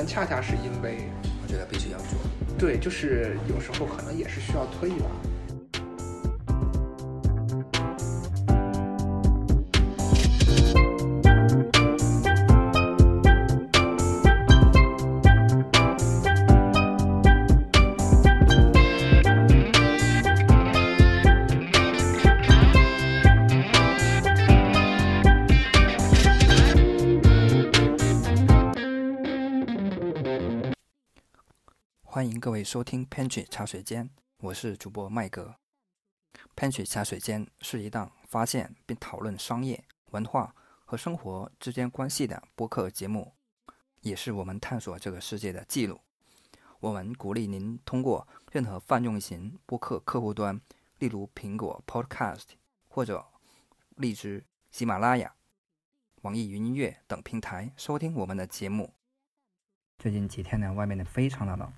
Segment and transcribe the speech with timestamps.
[0.00, 1.10] 但恰恰是因为
[1.42, 2.18] 我觉得必须要做。
[2.58, 5.04] 对，就是有时候可能也是需要推一把。
[32.40, 35.56] 各位收听 Pantry 茶水间，我是主播麦格。
[36.56, 40.54] Pantry 茶水间是一档发现并讨论商业、文化
[40.86, 43.34] 和生活之间关系的播客节目，
[44.00, 46.00] 也是我们探索这个世界的记录。
[46.80, 50.58] 我们鼓励您通过任何泛用型播客客户端，
[50.98, 52.46] 例如苹果 Podcast
[52.88, 53.26] 或者
[53.96, 55.34] 荔枝、喜马拉雅、
[56.22, 58.94] 网易云音乐等平台收听我们的节目。
[59.98, 61.70] 最近几天呢，外面呢非常的冷。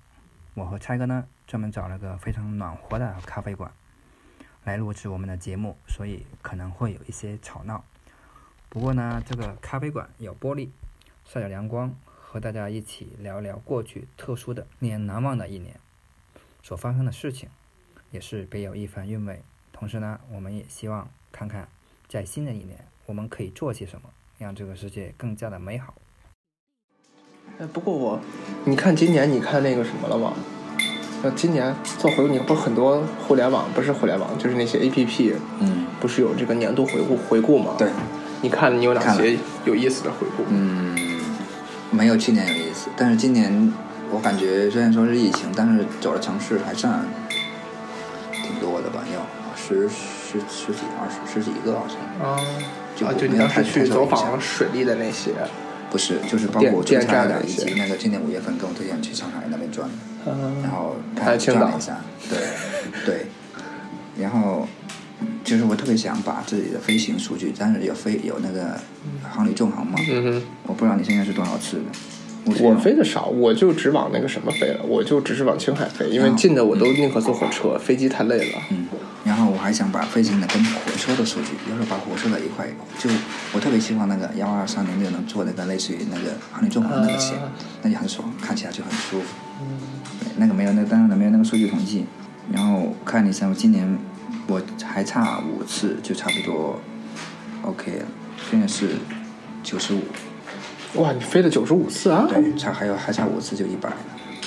[0.55, 3.71] 我和拆哥呢，专门找了个非常暖和的咖啡馆
[4.63, 7.83] 来录制我们的节目，所以可能会有一些吵闹。
[8.69, 10.69] 不过呢，这个咖啡馆有玻璃，
[11.25, 15.79] 晒着阳光，和大家一起聊聊过去特殊的、令人难忘的一年
[16.61, 17.49] 所发生的事情，
[18.11, 19.41] 也是别有一番韵味。
[19.71, 21.67] 同时呢，我们也希望看看
[22.07, 25.95] 在新的一年我们可以做些什么，让这个世界更加的美好。
[27.59, 28.19] 哎，不过我，
[28.65, 30.33] 你看今年你看那个什么了吗？
[31.21, 37.75] 那，今年做回顾，你不是很多互联网，不是互联网，就是那些 A P P，嗯，不是有这个年度回顾回顾吗？
[37.77, 37.89] 对，
[38.41, 40.43] 你看你有哪些有意思的回顾？
[40.49, 40.97] 嗯，
[41.91, 43.71] 没有去年有意思，但是今年
[44.09, 47.05] 我感觉虽然说是疫情，但是走的城市还算
[48.31, 49.19] 挺多的吧，有
[49.55, 51.97] 十十十几二十十几个好像。
[52.27, 52.39] 啊
[52.95, 55.31] 就啊，就你当时去走访响水利的那些，
[55.93, 59.87] 不是，就是包电括出电差的，以及那个今年五月份跟我推荐去上海那边转，
[60.25, 61.59] 嗯然后还有青岛。
[61.61, 62.39] 转了一下，对
[63.05, 63.25] 对，
[64.17, 64.67] 然后
[65.43, 68.79] 就是我特别想把自己的飞行数据，但是有飞有那个
[69.31, 70.41] 航旅纵横嘛，嗯。
[70.65, 71.83] 我不知道你现在是多少次的，
[72.45, 78.61] 我飞的少，我就只往那个什么飞了，我就只是往青海飞，因为嗯近的我都宁可坐火车，飞机太累了。
[78.71, 78.87] 嗯，
[79.23, 82.67] 然后我还想把飞行的跟火车的数据，要是把火车的一块，
[82.99, 83.09] 就
[83.53, 87.49] 我特别希望那个幺二三零六能做那个类似于那个航旅纵航那个线，啊
[87.81, 89.27] 那就很爽，看起来就很舒服。
[90.19, 92.05] 对，那个没有那个当然没有那个数据统计，
[92.51, 93.97] 然后看一下我今年
[94.47, 96.81] 我还差五次就差不多
[97.61, 98.05] OK 了，
[98.51, 98.89] 现在是
[99.63, 100.01] 九十五，
[100.95, 102.27] 哇，你飞了九十五次啊！
[102.29, 103.95] 对，差还有还差五次就一百了，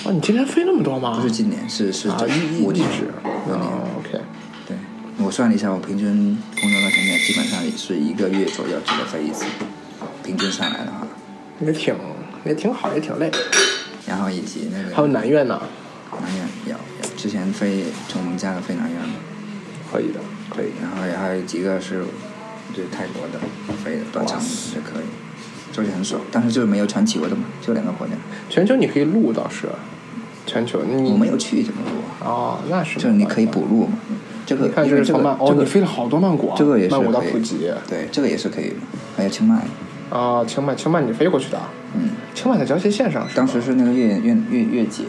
[0.05, 1.19] 哇，你今天飞那么多吗？
[1.19, 3.11] 不是今年是是啊，九一五年一直。
[3.23, 3.59] 五年。
[3.59, 4.21] 哦，OK。
[4.65, 4.77] 对，
[5.17, 9.43] 我算了一下，我平均工作到现在基本上也是一个月左右只能飞一次，
[10.23, 11.05] 平均下来的话，
[11.59, 11.93] 也挺
[12.45, 13.29] 也挺好，也挺累。
[14.07, 15.61] 然后以及那个还有南苑呢，
[16.21, 19.19] 南苑有有，之前飞从我们家的飞南苑的
[19.91, 20.19] 可以的，
[20.49, 22.05] 可以，然后也还有几个是
[22.73, 23.39] 对泰国的
[23.83, 24.39] 飞的短程
[25.77, 28.13] 哇塞也可以，所以很爽，但是就是没有全球的嘛，就两个国家，
[28.49, 29.67] 全球你可以录倒是，
[30.45, 33.97] 全球你我没有去这么多，哦，那是就是你可以补录嘛，
[34.45, 38.75] 这个你看这个这是从曼哦，这个你飞了好多曼谷啊，这个也是曼谷到普吉对，这个也是可以的，
[39.15, 39.61] 还有清迈，
[40.09, 42.09] 啊，清迈清迈你飞过去的啊，嗯。
[42.33, 43.27] 清迈在交界线上？
[43.33, 45.03] 当时是那个越越越越捷，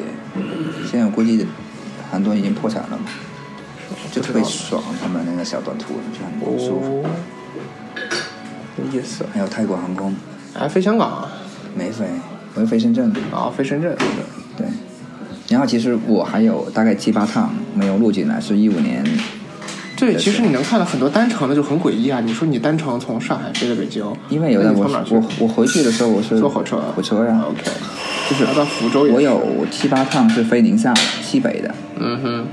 [0.91, 1.47] 现在我估计
[2.11, 3.05] 很多已经破产了嘛，
[4.11, 7.03] 就特别爽，他们那个小短途就很舒服。
[7.05, 7.11] 哦，
[8.79, 9.27] 有意思。
[9.31, 10.15] 还有泰国航空
[10.55, 11.29] 哎，飞香港啊，
[11.77, 12.05] 没飞，
[12.55, 13.13] 我就飞深圳。
[13.33, 13.97] 啊，飞深圳。
[14.57, 14.67] 对，
[15.49, 19.05] 然后其实我还有大概七八趟没有录进来，是一五年。
[19.97, 22.21] 对，其实你能看到很多单程的就很诡异啊！
[22.21, 27.65] 你说你单程从上海飞到北京，因为有的我我我回去的时候我是坐火车火车呀，OK，
[28.31, 32.47] 就是到福州也我有七八趟是飞宁夏的西北的，嗯哼，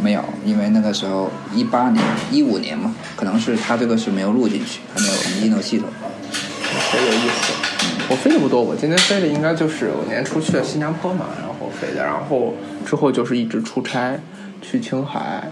[0.00, 5.88] 没有，因为那个时候一八年、一五年嘛，可能是他这个是没有录进去，还没有统计那个系统。
[6.90, 7.52] 很有意思。
[8.10, 12.54] 我飞的不多，我今天飞的应该就是我年初去了新加坡嘛，然后飞的，然后
[12.86, 14.18] 之后就是一直出差
[14.62, 15.50] 去青海，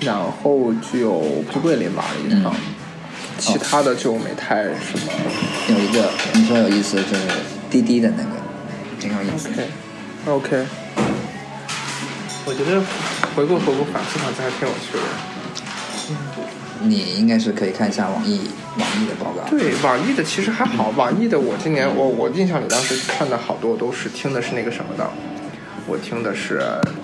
[0.00, 2.54] 然后就去桂林玩了一趟，
[3.38, 5.12] 其他的就没太什么。
[5.68, 7.26] 有一个你说有意思，就是
[7.68, 8.30] 滴滴的那个，
[8.98, 9.50] 挺有意思。
[9.50, 9.66] OK
[10.26, 10.66] OK，
[12.46, 12.80] 我觉得
[13.36, 15.00] 回顾回顾反思反思还挺有趣的。
[16.82, 18.48] 你应该是可以看一下网易
[18.78, 19.48] 网易的报告。
[19.50, 25.08] 对，网易的其实还好，网易的我今年我我印象里当时看的好多都是听的是那个什么的，
[25.86, 26.62] 我听的是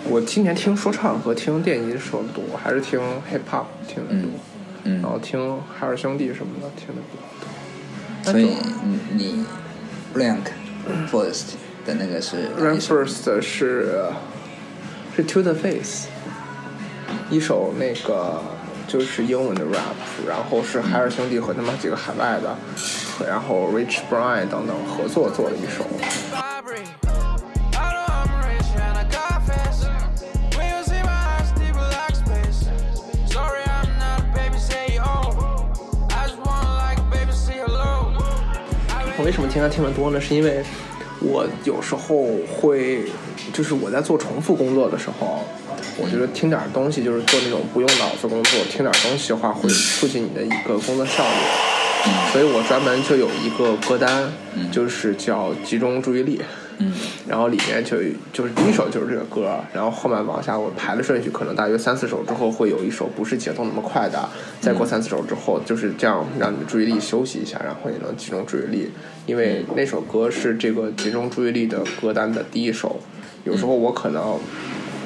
[0.09, 4.31] 我今年听说唱和听电音说的多，还是听 hip hop 听的多，
[4.85, 8.33] 嗯然后听海尔兄弟什么的听的比较多。
[8.33, 8.51] 所以
[8.83, 9.45] 你你
[10.15, 10.45] rank
[11.11, 11.55] first
[11.85, 14.07] 的那个是 rank first 是
[15.17, 16.07] 是 To the Face，
[17.31, 18.43] 一首那个
[18.87, 22.57] 就是英文的 rap，然后是海尔兄弟和他们几个海外的，
[23.27, 25.85] 然后 Rich Brian 等等合作做了一首。
[39.17, 40.21] 我为什么听他听的多呢？
[40.21, 40.63] 是因为
[41.21, 43.11] 我有时候会，
[43.53, 45.41] 就是我在做重复工作的时候，
[45.97, 52.11] 我觉得听点东西，就是做那种不用脑子工作，听点东西的话，会促进你的一个工作效率。
[52.33, 54.31] 所以我专门就有一个歌单，
[54.71, 56.41] 就是叫集中注意力。
[56.77, 56.93] 嗯
[57.29, 57.99] 然后里面就
[58.33, 64.29] 就是第一首就是这个歌，然后后面往下我排的顺序，可能大约三四首之后会有一首不是节奏那么快的，
[64.61, 68.91] 再过三四首之后就是这样让你的注意力休息一下，然后也能集中注意力，
[69.25, 73.01] 因为那首歌是这个集中注意力的歌单的第一首，
[73.45, 74.41] 有时候我可能。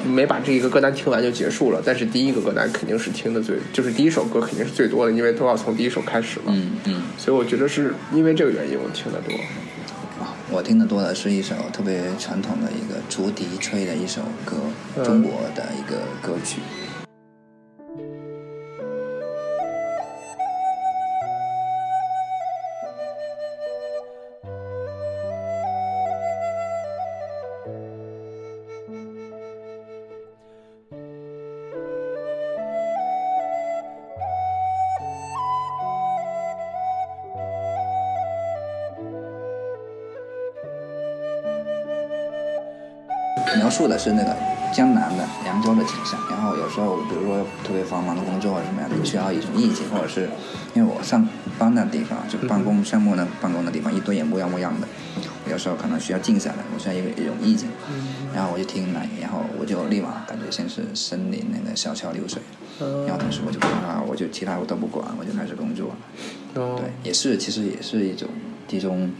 [0.04, 6.46] 没把这一个歌单听完就结束了，但是第一个歌单肯定是听的最，就是第一首歌肯定是最多的，因为都要从第一首开始嘛。
[6.48, 9.34] 嗯嗯所以我觉得是因为这个原因我听得多。
[10.20, 14.56] 啊，我听的多的是一首特别传统的一个竹笛吹的一首歌，
[14.96, 16.56] 嗯中国的一个歌曲。
[16.60, 16.87] 描
[43.78, 44.36] 述的是那个
[44.74, 50.28] 江南的扬州的景象，然后有时候比如说特别繁忙的工作或者什么样的，你需要一种意境，或者是
[50.74, 51.24] 因为我上
[51.56, 54.88] 班的地方就办公项目呢，办公的地方一堆人模样模样的，
[55.48, 57.68] 有时候可能需要静下来，我需要一个一种意境，
[58.34, 62.42] 然后我就听那，然后我就立马感觉像是森林那个小桥流水，
[63.06, 65.92] 然后同时我就啊，我就其他我都不管，我就开始工作
[66.52, 66.64] 对，
[67.04, 68.28] 也是其实也是一种
[68.66, 69.10] 集中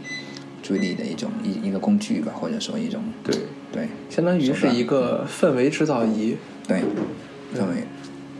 [0.61, 3.35] 注意力的一种一一个工具吧，或者说一种对，
[3.71, 6.37] 对相当于是一个氛围制造仪。
[6.67, 6.79] 对
[7.55, 7.83] 氛围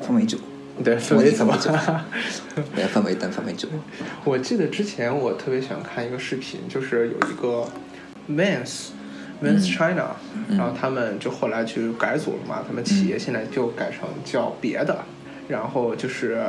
[0.02, 0.38] 氛围组，
[0.84, 1.58] 对，氛围怎么？
[2.76, 3.68] 对氛围灯氛围组，
[4.24, 7.68] 我记得之前我特别喜欢看一个视频，就是有一个
[8.30, 8.90] Vans。
[9.42, 10.18] Vans China，、
[10.50, 15.06] 然后他们就后来去改组了嘛，他们企业现在就改成叫别的，
[15.48, 16.44] 然后就是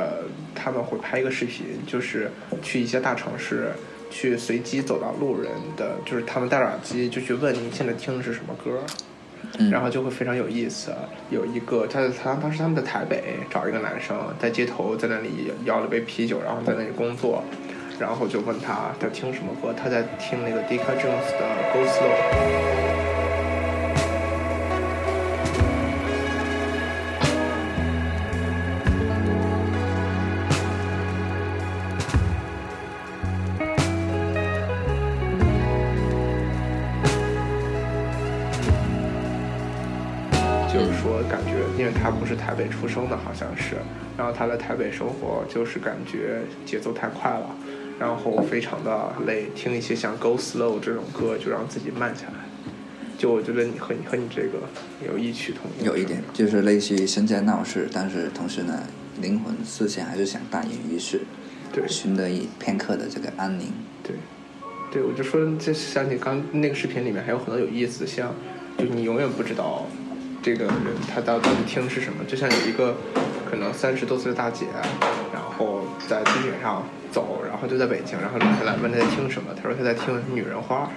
[0.53, 2.29] 他们会拍一个视频，就是
[2.61, 3.71] 去一些大城市，
[4.11, 8.79] 去随机走到路人的，就是他们戴着耳机就去问你现在听的是什么歌，
[9.57, 10.91] 嗯然后就会非常有意思。
[11.29, 17.43] 有一个他他当时他们在台北找一个男生在街头在那里要了杯啤酒，然后在那里工作，
[17.97, 23.10] 然后就问他他听什么歌，他在听那个 Dika Jones 的 Go Slow。
[42.31, 43.75] 是台北出生的，好像是，
[44.17, 47.53] 然后他在台北生活，就是感觉节奏太快了，
[47.99, 52.45] 然后非常的累，听一些像《Go Slow》这种歌，就让自己慢下来。
[53.17, 54.59] 就我觉得你和你和你这个
[55.05, 55.85] 有异曲同工。
[55.85, 58.81] 有一点就是类似于身在闹市，但是同时呢，
[59.21, 61.19] 灵魂思想还是想大隐于世，
[61.73, 63.73] 对寻得一片刻的这个安宁。
[64.01, 64.15] 对，
[64.89, 68.33] 对，我就说，这想起刚那个视频里面还有很多有意思，像
[68.77, 69.85] 就你永远不知道
[70.41, 70.73] 这个人
[71.13, 72.95] 他到到底听是什么，就像有一个
[73.49, 74.65] 可能三十多岁的大姐，
[75.31, 80.89] 然后在地铁上走，然后就在北京，然后拦下来问她在听什么，她说她在听女人花。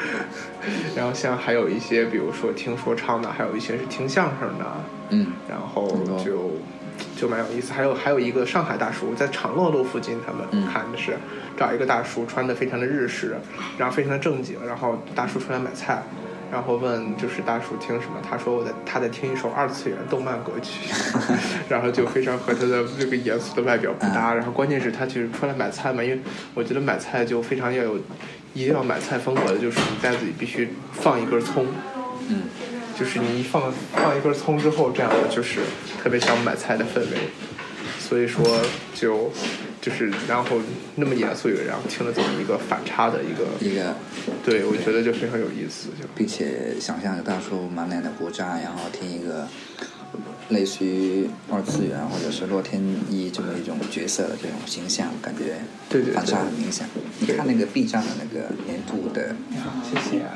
[0.94, 4.66] 然后像还有一些，比如说听说唱的，还有一些是听相声的，
[5.10, 5.88] 嗯然后
[6.22, 6.52] 就
[7.16, 7.72] 就蛮有意思。
[7.72, 11.16] 还有还有一个上海大叔在长乐路附近，他们嗯看的是
[11.56, 13.36] 找一个大叔穿的非常的日式，
[13.78, 16.02] 然后非常的正经，然后大叔出来买菜。
[16.50, 20.90] 然后问就是大叔听什么，他说我在他在听一首二次元动漫歌曲，
[21.68, 24.32] 然后就非常和他的这个严肃的外表不搭。
[24.34, 26.20] 然后关键是他其实出来买菜嘛，因为
[26.54, 27.96] 我觉得买菜就非常要有，
[28.54, 31.66] 一定要买菜风格的，就是你袋子里必须放一根葱，
[32.28, 32.42] 嗯，
[32.98, 35.60] 就是你一放放一根葱之后，这样的就是
[36.02, 37.18] 特别像买菜的氛围。
[37.98, 38.44] 所以说
[38.94, 39.32] 就
[39.86, 40.60] 就是然后
[40.96, 43.94] 那么严肃一个人，然后听了这么一个反差的一个，一个，
[44.44, 49.46] 对我觉得就非常有意思，就并且想象大叔满脸的胡渣，然后听一个
[50.48, 55.54] 类似于二次元或者是洛天依这么一种角色的这种形象，感觉
[55.88, 56.88] 对对对反差很明显。
[57.20, 59.36] 你看那个 B 站的那个年度的
[59.84, 60.26] 谢谢。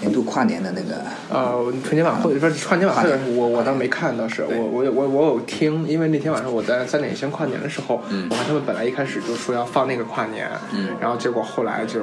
[0.00, 4.42] 年度跨年的那个，呃，春节晚会不是跨年晚会，我我倒没看，倒是。
[4.42, 8.26] 我我我我有听，因为那天晚上我在三点一线跨年的时候，嗯。
[8.30, 10.88] 我看他们本来一开始就说要放那个跨年，嗯。
[11.00, 12.00] 然后结果后来就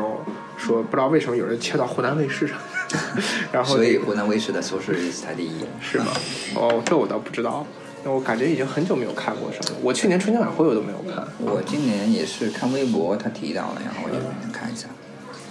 [0.58, 2.58] 说不知道为什么有人切到湖南卫视上，
[3.52, 5.66] 然后所以湖南卫视的收视率才第一。
[5.82, 6.08] 是吗？
[6.56, 7.66] 哦，这我倒不知道。
[8.04, 9.78] 那我感觉已经很久没有看过什么。
[9.82, 14.18] 我去年春节晚会我都没有看，我今年也是看微博，他提到了，然后我就
[14.54, 14.88] 看一下，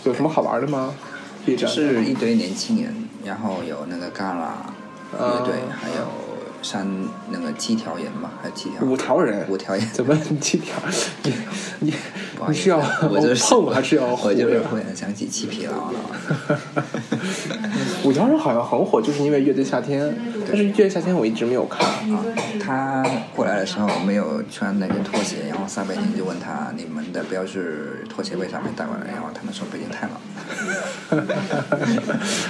[0.04, 0.94] 有什么好玩的吗
[1.46, 2.92] ？B 站是一堆年轻人，
[3.24, 4.66] 然后有那个 Gala
[5.16, 6.04] 乐队，啊还有
[6.66, 6.86] 三
[7.30, 9.88] 那个七条人嘛，还有七条五条人，五条人。
[9.92, 10.74] 怎么七条？
[11.22, 11.32] 你
[11.80, 11.94] 你
[12.48, 16.00] 你是要我就是碰还是要我就是糊忽然想起七匹狼了。
[18.04, 20.14] 五条人好像很火，就是因为乐队夏天，
[20.46, 21.86] 但是乐队夏天我一直没有看。
[22.12, 22.24] 啊，
[22.60, 23.04] 他
[23.34, 29.12] 过来的时候没有穿那个拖鞋，然后撒贝宁就问他你们的标志拖鞋为啥没带过来？
[29.12, 30.16] 然后他们说北京太冷。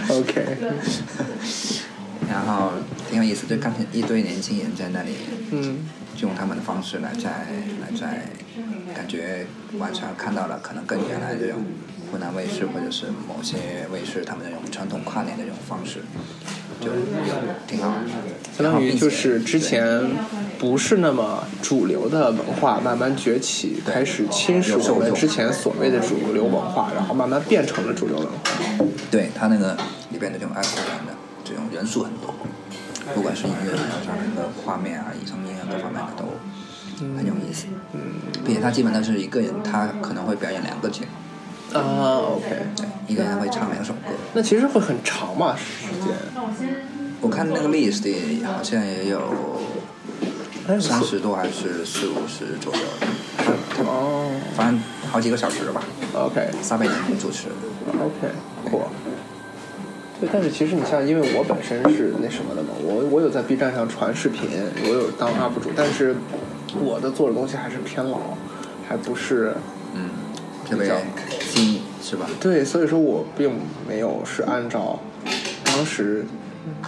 [0.19, 0.57] OK，
[2.29, 2.73] 然后
[3.09, 5.13] 挺有意思，就看见一堆年轻人在那里，
[5.51, 5.79] 嗯，
[6.17, 7.31] 就用他们的方式来在
[7.81, 8.27] 来在，
[8.95, 9.47] 感觉
[9.79, 11.65] 晚上看到了可能跟原来这种
[12.11, 16.01] 湖南卫视或者是某些卫视他们那种传统跨年的这种方式，
[16.81, 16.91] 就
[17.67, 17.95] 挺好。
[18.57, 20.03] 相当于就是之前
[20.59, 28.85] 不是那么主流的文化慢慢崛起，开始侵蚀我们之前所谓的主流文化，然后慢慢变成了主流文化。
[29.11, 29.77] 对他那个
[30.11, 32.35] 里边的这种二次元的这种元素很多，
[33.15, 36.25] 不管是音乐上面的画面啊、声音啊各方面的都
[37.17, 37.67] 很有意思。
[37.93, 38.01] 嗯
[38.45, 41.03] 并且他基本都是一个人，他可能会表演两个节
[41.73, 42.47] 目，啊，OK，
[42.77, 44.13] 对，一个人会唱两首歌。
[44.35, 46.15] 那其实会很长嘛时间。
[47.21, 48.07] 我看那个 list
[48.47, 49.21] 好像也有
[50.81, 52.83] 三十多还是四五十左右，
[53.39, 55.83] 他他哦反正好几个小时了吧。
[56.15, 57.49] ，OK 撒贝宁主持
[57.89, 58.29] ，OK，
[58.65, 58.83] 酷。
[60.19, 64.49] 对，但是其实你像，因为我本身是那什么的嘛，我我有在 B 站上传视频，
[64.85, 66.17] 我有当 UP 主，但是
[66.83, 68.19] 我的做的东西还是偏老，
[68.89, 69.53] 还不是
[69.95, 70.09] 嗯，
[70.71, 70.97] 比较
[71.41, 72.27] 新是吧？
[72.41, 73.53] 对，所以说我并
[73.87, 74.99] 没有是按照
[75.65, 76.25] 当时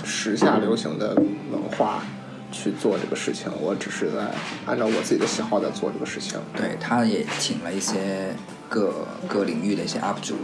[0.04, 2.02] 时下流行的文化
[2.50, 4.33] 去做这个事情，我只是在
[4.67, 6.38] 按照我自己的喜好在做这个事情。
[6.57, 8.35] 对，他也请了一些
[8.69, 10.37] 各各领域的一些 UP 主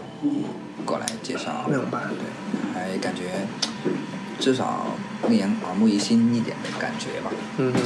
[0.84, 3.22] 过来介绍，明白对，还感觉
[4.38, 4.96] 至少
[5.28, 7.30] 令人耳目一新一点的感觉吧。
[7.58, 7.80] 嗯哼，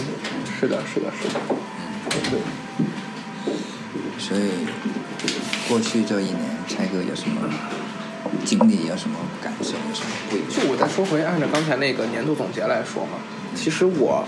[0.61, 2.41] 是的，是的，是的，嗯对。
[4.19, 4.67] 所以
[5.69, 7.41] 过去这一年，蔡哥有什么
[8.45, 10.11] 经历，有什么感受，有什么？
[10.51, 13.19] 就我再说回，按照刚才那个年度总结来说嘛，
[13.61, 14.25] 其实我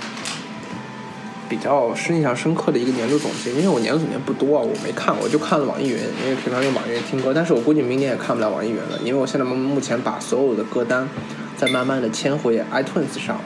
[1.48, 11.08] 比较深印象深刻的一个年度总结，因为我年度总结不多，我没看，我就看了网易云，因为平常用网易云听歌，但是我估计明年也看不了网易云了，因为我现在目前把所有的歌单
[11.56, 13.40] 在慢慢的迁回 iTunes 上，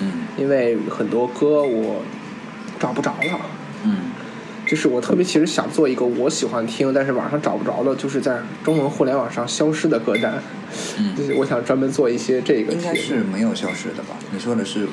[0.00, 2.02] 嗯因为很多歌我
[2.80, 3.40] 找不着了。
[3.84, 4.10] 嗯
[4.66, 10.34] 就是我特别其实想做一个我喜欢听，但是网上找不着的，就是在中文互联网上消失的歌单。
[11.16, 14.14] 就嗯，是我想专门做一些这个应该是没有消失的吧？
[14.30, 14.86] 你说的是，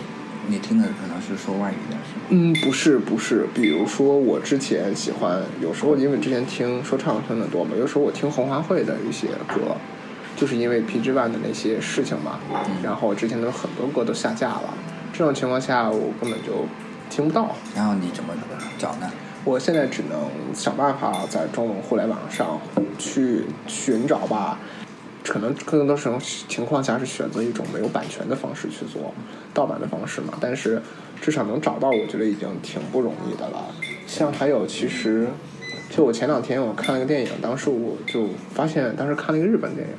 [0.48, 2.22] 你听的可能是说外语的是吗？
[2.30, 9.76] 嗯，不是不是，比如说我之前喜欢，有时候因为之前听说唱听的多嘛，有时候我听红花会的一些歌，
[10.36, 12.40] 就是因为 PG One 的那些事情嘛，
[12.84, 14.74] 然后之前的很多歌都下架了，
[15.14, 16.66] 这种情况下我根本就
[17.10, 17.56] 听不到。
[17.76, 18.34] 然后你怎么
[18.78, 19.12] 找呢？
[19.44, 20.20] 我现在只能
[20.56, 22.60] 想办法在中文互联网上
[22.98, 24.58] 去寻找吧，
[25.28, 29.14] 可能更多时候情况下是选择一种没有版权的方式去做
[29.54, 30.82] 盗版的方式嘛，但是
[31.22, 33.66] 至少能找到，我觉得已经挺不容易的了。
[34.08, 35.28] 像还有其实，
[35.90, 39.94] 就我前两天我看了个电影，当时我就发现，当时看了一个日本电影，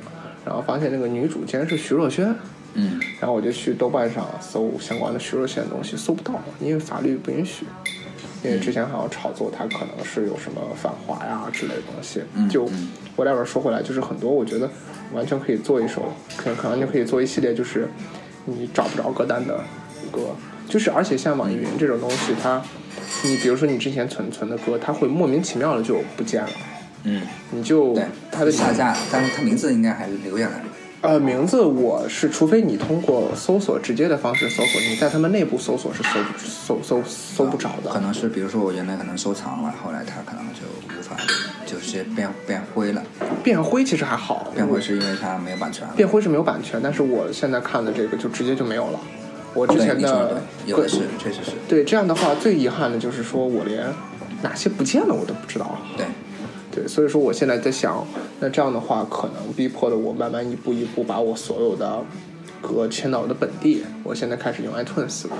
[0.45, 2.33] 然后发现那个女主竟然是徐若瑄。
[2.79, 7.65] 嗯然后我就去豆瓣上搜相关的徐若瑄的东西，搜不到，因为法律不允许。
[8.43, 14.69] 因为之前好像炒作她可能是有什么反华呀之类的东西，就嗯嗯 whatever 说回来，就是很多我觉得
[15.13, 17.87] 完全可以做一首，可可能就可以做一系列，就是
[18.45, 19.63] 你找不着歌单的
[20.11, 20.35] 歌，
[20.67, 22.61] 就是而且像网易云这种东西，它
[23.23, 26.49] 你比如说你之前存存的歌，它会莫名其妙的就不见了，
[27.03, 27.21] 嗯，
[27.51, 27.97] 你就，
[28.31, 30.63] 它的下架，但是它名字应该还是留下来了。
[30.99, 37.91] 呃，名字我是，除非你通过搜索直接的方式搜索，你在他们内部搜索是搜不搜搜搜不着的。
[37.91, 40.61] 可能是比如说我原来可能收藏了，后来它可能就
[41.65, 43.03] 就直接变变灰了。
[43.43, 45.87] 变灰其实还好，变灰是因为它没有版权。
[45.95, 48.99] 变灰是没有版权，但是我现在看的这个就直接就没有了。
[49.53, 51.51] 我之，前的的对，有的是，确实是。
[51.67, 53.87] 对这样的话，最遗憾的就是说我连
[54.43, 55.79] 哪些不见了我都不知道。
[55.95, 56.05] 对，
[56.71, 58.05] 对，所以说我现在在想，
[58.39, 62.03] 那这样的话，可能逼迫的我慢慢一步一步把我所有的
[62.61, 63.83] 歌迁到我的本地。
[64.03, 65.35] 我现在开始用 iTunes 了，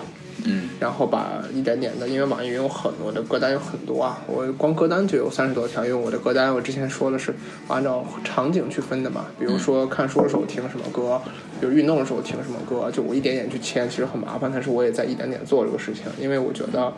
[0.49, 7.33] 嗯，然后把一点点的，因为网易云有很多的歌单有很多啊，我光歌单就有三十多条，因为我的歌单我之前说的是
[7.67, 11.21] 按照场景去分的嘛，比如说看书的时候听什么歌，
[11.59, 16.93] 比如运动的时候听什么歌，就我一点点去签，其实很麻烦，但是我也在一点点做这个事情，因为我觉得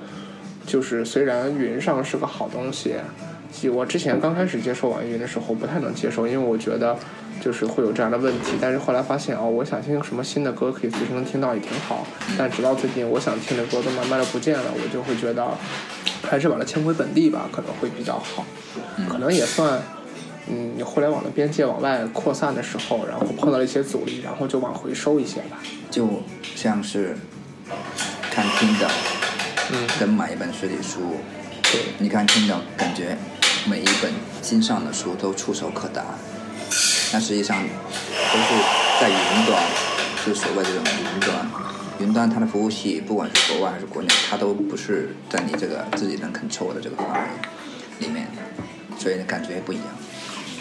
[0.66, 2.96] 就是虽然云上是个好东西。
[3.72, 6.98] 我之前刚开始接受网易云的时候不太能接受，因为我觉得
[7.42, 8.54] 就是会有这样的问题。
[8.62, 12.06] 但是后来发现哦，我想听什么新的歌可以随时能听到也挺好。
[12.38, 15.48] 但直到最近，我想听的歌都慢慢的不见了，我就会觉得
[16.22, 18.46] 还是把它迁回本地吧，可能会比较好。
[19.10, 19.82] 可能也算，
[20.48, 25.58] 嗯，你互联网的边界往外扩散的时候，然后碰到了一些阻力，然后就往回收一些吧。
[25.90, 26.08] 就
[26.56, 27.18] 像是
[28.30, 28.92] 看 Kindle，
[29.72, 31.00] 嗯，跟买一本实体书。
[31.72, 33.16] 对，你看 Kindle，感觉
[33.68, 34.12] 每一本
[34.42, 36.04] 新上的书都触手可达，
[37.12, 38.54] 但实际上都是
[39.02, 39.62] 在云端，
[40.26, 41.50] 就所谓这种云端。
[42.00, 48.26] 云端它的服务器，不管是国外还是国内，它都不是在你这个自己能 control 的这个范围里面，
[48.98, 49.86] 所以感觉不一样。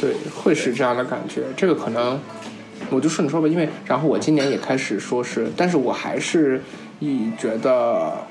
[0.00, 1.44] 对，会是这样的感觉。
[1.56, 2.20] 这个可能
[2.90, 6.60] 我就顺着说吧，因为然后我今年也开始说是，但是我还是
[6.98, 8.26] 以觉得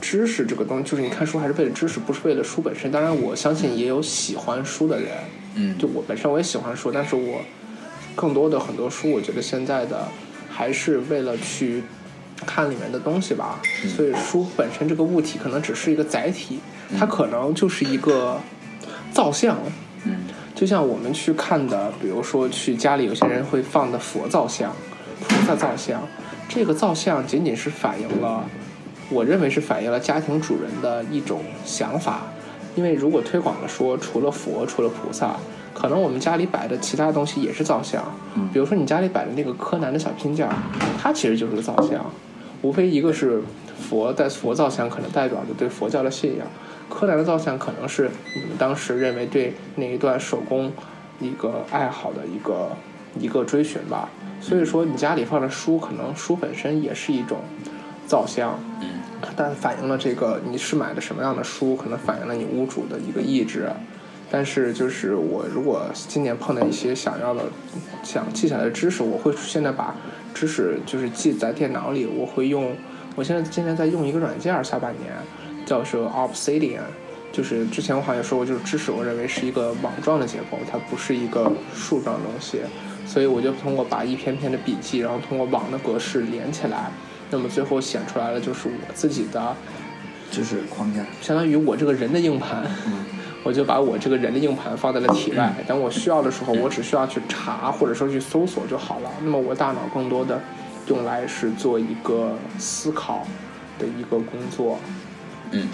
[0.00, 2.90] 知识这个东西，就是你看书还是为了知识，不是为了书本身。
[2.90, 5.08] 当然，我相信也有喜欢书的人，
[5.54, 7.40] 嗯，就我本身我也喜欢书，但是我
[8.14, 10.08] 更多的很多书，我觉得现在的
[10.50, 11.82] 还是为了去
[12.46, 13.60] 看里面的东西吧。
[13.96, 16.58] 所以书本身这个物体可能只是一个载体，
[16.98, 18.40] 它可能就是一个
[19.12, 19.58] 造像。
[20.04, 24.74] 嗯就像我们去看的，比如说去家里有些人会放的佛造像、
[25.26, 26.06] 菩萨造像，
[26.50, 28.44] 这个造像仅仅是反映了，
[29.10, 32.22] 我认为是反映了家庭主人的一种想法。
[32.76, 35.34] 因为如果推广的说，除了佛，除了菩萨，
[35.74, 38.02] 可能我们家里摆的其他东西也是造像。
[38.52, 40.54] 比如说你家里摆的那个柯南的小拼件儿，
[40.96, 42.08] 它其实就是个造像，
[42.62, 43.42] 无非一个是
[43.76, 46.46] 佛在佛造像，可能代表着对佛教的信仰。
[46.88, 50.72] 柯南的造像可能是你们当时认为对那一段手工
[51.20, 52.70] 一个爱好的一个
[53.18, 54.08] 一个追寻吧。
[54.40, 57.38] 所以说，你家里放的书，可能书本身也是一种
[58.06, 58.88] 造像，嗯
[59.36, 63.70] 但反映了这个你是买的什么样的书，可能反映了你屋主的一个意志。
[64.30, 67.44] 但是就是我如果今年碰到一些想要的、
[68.02, 69.94] 想记下来的知识，我会现在把
[70.32, 72.72] 知识就是记在电脑里，我会用。
[73.16, 75.12] 我现在今年在用一个软件，下半年
[75.66, 76.78] 叫做 Obsidian，
[77.32, 82.60] 就是之前我好像说过，就是知识我认为是一个网状的结构，它不是一个树状的东西，
[83.04, 86.92] 所以我就通过把一篇篇的笔记，然后通过网的格式连起来，
[87.30, 89.56] 那么最后显出来的就是我自己的，
[90.30, 91.04] 就是框架。
[91.20, 92.64] 相当于我这个人的硬盘。
[93.42, 99.10] 我就把我这个人的硬盘放在了体外，等我需要的时候，我只需要去查或者说去搜索就好了。
[99.22, 100.38] 那么我大脑更多的
[100.88, 103.26] 用来是做一个思考
[103.78, 104.78] 的一个工作。
[105.52, 105.66] 嗯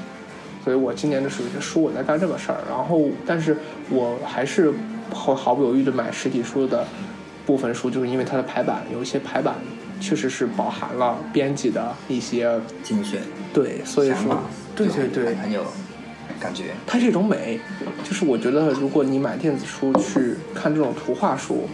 [0.62, 3.57] 所以我今年的属于是书我在干这个事儿，然后但是
[3.90, 4.73] 我还是
[5.12, 6.87] 毫毫不犹豫的买实体书的
[7.45, 9.57] 部分书，就是因为它的排版有一些排版
[10.01, 13.17] 确实是饱含了编辑的一些精髓
[13.53, 14.39] 对，所以说
[14.75, 15.65] 对对对，很有
[16.39, 16.65] 感觉。
[16.87, 17.59] 它是一种美，
[18.05, 21.69] 就是我觉得如果你买电子书去看这种图画书，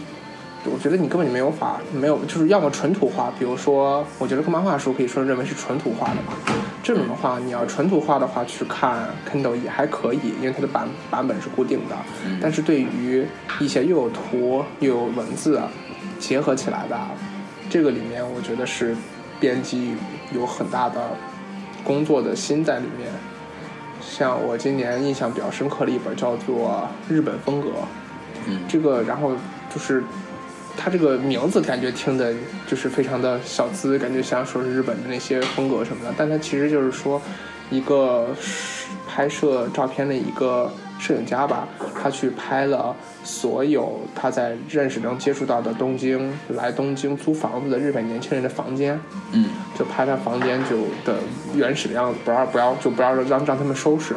[0.65, 6.33] 我觉得你根本就没有法没有，就是要么纯图画，比如说，我觉得看漫画书可以说认为是纯图画的吧。
[6.81, 11.95] 这种的话，你要纯图画的话，去看 Kindle 也还可以，因为它的版版本是固定的。
[12.41, 13.25] 但是对于
[13.59, 15.61] 一些又有图又有文字
[16.19, 16.97] 结合起来的，
[17.69, 18.95] 这个里面我觉得是
[19.39, 19.95] 编辑
[20.31, 21.11] 有很大的
[21.83, 23.09] 工作的心在里面。
[24.01, 27.69] 像我今年印象比较深刻的一本叫做《日本风格》，
[28.47, 29.31] 嗯这个然后
[29.73, 30.03] 就是
[30.75, 32.33] 它这个名字感觉听的
[32.67, 37.21] 就是非常的小资，感觉像说是日本的那些风格什么的，但它其实就是说
[37.71, 38.35] 一个
[39.07, 40.71] 拍摄照片的一个
[41.03, 41.67] 摄影家吧，
[42.01, 48.97] 他去拍了所有他在认识中接触到的东京来东京租房子的日本年轻人的房间，
[49.33, 51.19] 嗯就拍他房间就的
[51.53, 54.15] 原始的样子，不要不要就不要让让他们收拾，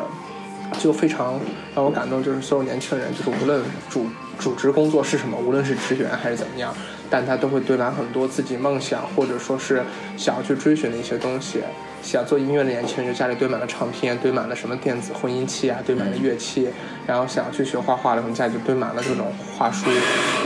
[0.79, 1.41] 就非常
[1.75, 2.23] 让我感动。
[2.23, 4.07] 就是所有年轻人，就是无论主
[4.39, 6.73] 主职工作是什么，无论是职员还是怎么样，
[7.11, 9.83] 但他都会对满很多自己梦想或者说是
[10.17, 11.61] 想要去追寻的一些东西。
[12.07, 16.69] 想做音乐的年轻人就家里堆满了唱片，堆满了什么电子混音器啊，堆满了乐器，
[17.05, 19.27] 然后想要去学画画的，可能家里就堆满了各种
[19.59, 19.91] 画书，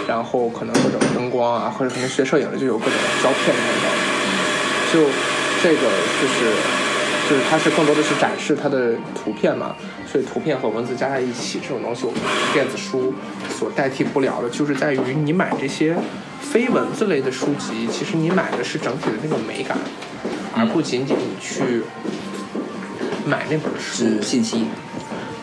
[0.09, 3.93] 然后可能各种灯光啊，或者可能学摄影的就有各种胶片等等。
[4.91, 5.07] 就
[5.63, 6.51] 这个就是
[7.29, 9.77] 就是它是更多的是展示它的图片嘛，
[10.11, 12.21] 所以图片和文字加在一起，这种东西我们
[12.55, 13.13] 电子书
[13.51, 15.95] 所代替不了的，就是在于你买这些
[16.41, 19.77] 非文字类的书籍，其实你买的是整体的那种美感，
[20.57, 21.83] 而不仅仅你去
[23.27, 24.05] 买那本书。
[24.05, 24.67] 是信息，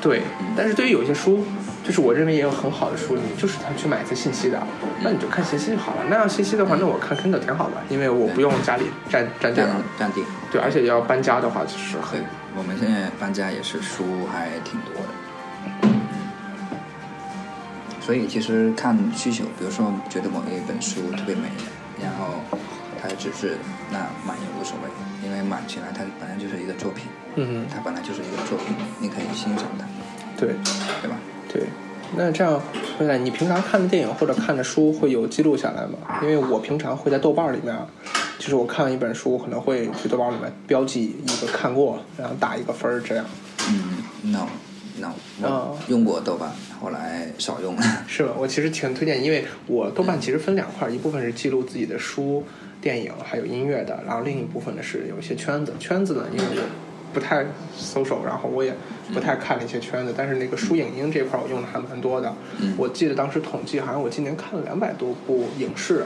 [0.02, 0.22] 对，
[0.56, 1.44] 但是对于有些书，
[1.84, 4.62] 就是我认为也有很好的书，你就是他去买一次信息的，
[5.02, 6.04] 那你就看信息就好了。
[6.10, 9.82] 那要信息的话，那我看 Kindle 挺好的，因为我不用家里占占地方。
[9.98, 10.24] 占地。
[10.52, 12.24] 对，而且要搬家的话，就是很，
[12.56, 15.90] 我们现在搬家也是书还挺多的，
[18.02, 21.50] 所以其实看需求，比如说觉得某一本书特别美，
[22.02, 22.40] 然后
[23.02, 23.58] 它只是
[23.92, 24.90] 那满也无所谓，
[25.28, 27.06] 因为满起来它本来就是一个作品，
[27.36, 29.86] 嗯，它本来就是一个作品，你可以欣赏它，
[30.38, 30.56] 对
[31.02, 31.18] 对吧？
[31.52, 31.64] 对。
[32.16, 32.62] 那这样，
[33.00, 35.98] 未来你平常看的电影或者看的书会有记录下来吗？
[36.22, 37.76] 因为我平常会在豆瓣里面，
[38.40, 43.26] 就是我看了一本书，可能会去豆瓣里面标记一个看过，然后打一个分儿，这样
[43.70, 44.48] 嗯，no
[45.02, 45.12] no，
[45.46, 47.84] 哦我用过豆瓣，后来少用了。
[48.08, 48.32] 是吧？
[48.38, 52.42] 我其实挺推荐，因为我豆瓣其实分两块，一部分是记录自己的书、
[52.82, 55.74] 电影还有音乐的，然后另一部分呢是有一些圈子。
[55.80, 56.64] 圈子呢，因为我
[57.14, 58.74] 不太搜手，然后我也
[59.14, 62.34] 不太看那些圈子，但是那个书影音这块我用的还蛮多的。
[62.60, 66.06] 嗯我记得当时统计，好像我今年看了两百多部影视，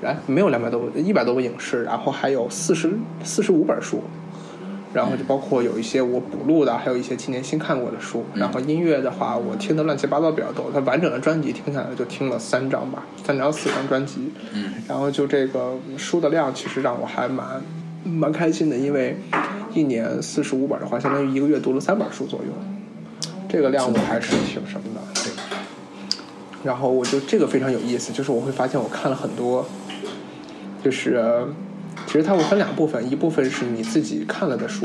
[0.00, 2.92] 然没有两百多部，一百多部影视，然后还有四十
[3.24, 4.02] 四十五本书。
[4.92, 8.24] 然后就包括有一些我补录的，还有一些今年新看过的书。
[8.34, 10.70] 然后音乐的话，我听的乱七八糟比较多。
[10.72, 14.32] 它完整的专辑听下来就听了三张吧，三张四张专辑。
[14.52, 17.62] 嗯然后就这个书的量，其实让我还蛮
[18.04, 19.16] 蛮开心的，因为
[19.72, 22.52] 一年四十五本的话，相当于一个月读了三本书左右。
[23.48, 25.00] 这个量我还是挺什么的。
[25.22, 25.32] 对。
[26.64, 29.66] 然后我就这个非常有意思，就是我会发现我看了很多，
[30.84, 31.46] 就是
[32.06, 34.82] 其实它会分两部分，一部分是你自己看了的书，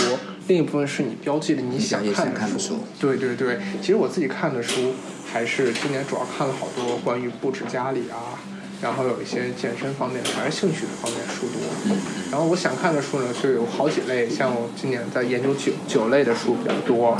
[0.47, 4.93] 另一部分是你标记了你想看的书对对对，其实我自己看的书
[5.31, 8.39] 还是今年主要看了好多关于布置家里啊，
[8.81, 11.95] 然后有一些健身方面的，还是兴趣的方面书多。
[12.31, 17.17] 然后我想看的书呢，就有好几类，像我今年在研究酒酒类的书比较多，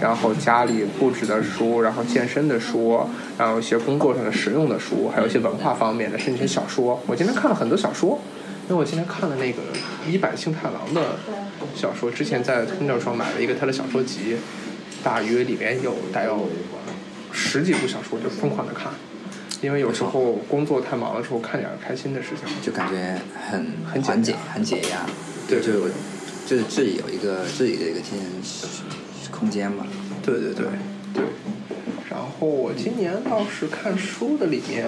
[0.00, 3.00] 然后家里布置的书，然后健身的书，
[3.36, 7.00] 然后一些工作上的实用的书，还有一些文化方面的，甚至一些小说。
[7.06, 8.18] 我今天看了很多小说，
[8.70, 9.62] 因为我今天看了那个
[10.08, 11.18] 一坂幸太郎的
[11.74, 14.36] 小说，之前在 Kindle 上买了一个他的小说集，
[15.02, 16.48] 大约里面有大有
[17.32, 18.92] 十几部小说，就疯狂的看。
[19.60, 22.46] 因为有时候工作太忙的时候，看点开心的事情。
[22.62, 25.04] 就感觉很很缓解解、很解压，
[25.48, 25.88] 对就
[26.46, 28.68] 就是自己有一个自己的一个精神
[29.32, 29.84] 空间嘛。
[30.22, 30.66] 对对对
[31.12, 31.24] 对。
[32.08, 34.86] 然后我今年倒是看书的里面，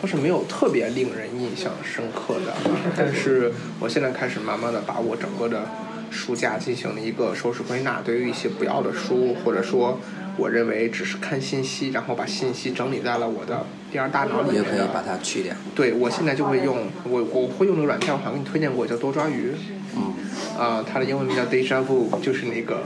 [0.00, 2.54] 倒是没有特别令人印象深刻的，
[2.96, 5.66] 但是我现在开始慢慢的把我整个的
[6.10, 9.98] 书架进行了一个收拾归纳，对于一些不要的书，或者说
[10.36, 14.70] 我认为只是看信息，然后把信息整理在了我的第二大脑里面的。
[14.70, 15.52] 你就可以把它去掉。
[15.74, 19.52] 对，我现在就会用我我会用那个软件，我好像给你推荐过，叫多抓鱼。
[19.96, 20.14] 嗯，
[20.56, 22.84] 啊、它的英文名叫 Deja Vu，就是那个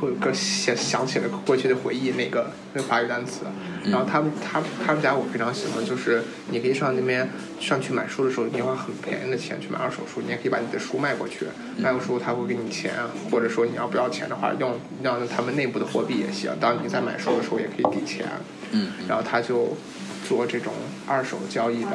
[0.00, 3.42] 会个想想起了过去的回忆那个那个法语单词。
[3.84, 7.28] 然后他们他他们家我非常喜欢，就是你可以上那边
[7.60, 11.46] 上去买书的时候，你花很便宜的钱去买二手书，你也可以把你的书卖过去，
[11.78, 12.92] 卖过书他会给你钱，
[13.30, 16.50] 或者说你要不要钱的话，用让他们内部的货币也行。
[16.60, 18.26] 当你在买书的时候也可以抵钱。
[18.72, 19.76] 嗯，然后他就
[20.28, 20.72] 做这种
[21.04, 21.90] 二手交易的，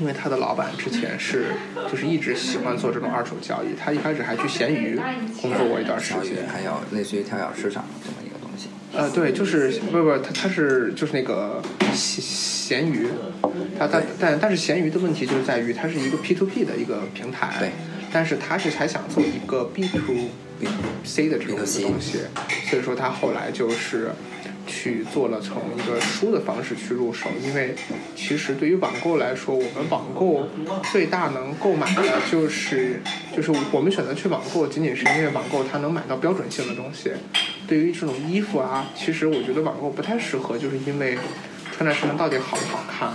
[0.00, 1.48] 因为他的老板之前是
[1.90, 4.98] 就是一直喜欢做这种二手交易，他一开始还去闲鱼
[5.42, 6.48] 工作过一段时间。
[6.48, 8.68] 还有类似于跳蚤市场这么一个东西。
[8.94, 11.62] 呃，对，就是不不，他他是就是那个
[11.94, 13.08] 闲闲鱼，
[13.78, 17.70] 他但但但是闲鱼的问题就是在于它是一个 P to P 的一个平台，对，
[18.10, 19.98] 但是他是还想做一个 B to
[21.04, 22.20] C 的这种东西，
[22.70, 24.10] 所以说他后来就是
[24.70, 27.74] 去做了从一个书的方式去入手，因为
[28.14, 30.48] 其实对于网购来说，我们网购
[30.92, 33.02] 最大能购买的就是
[33.34, 37.10] 就是我们选择去网购，仅仅是因为网购它能买到标准性的东西。
[37.66, 41.18] 对于这种衣服啊，其实我觉得网购不太适合，就是因为
[41.72, 43.10] 穿在身上到底好不好看。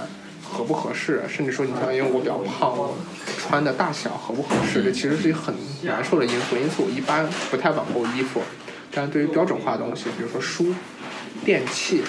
[0.48, 2.90] 合不合适，甚至说你像因为我比较胖，
[3.38, 6.56] 穿的大小合不合适，这其实是一个很难受的因素。
[6.56, 8.42] 因此我一般不太网购衣服，
[8.90, 10.74] 但是对于标准化的东西，比如说书、
[11.44, 12.04] 电器，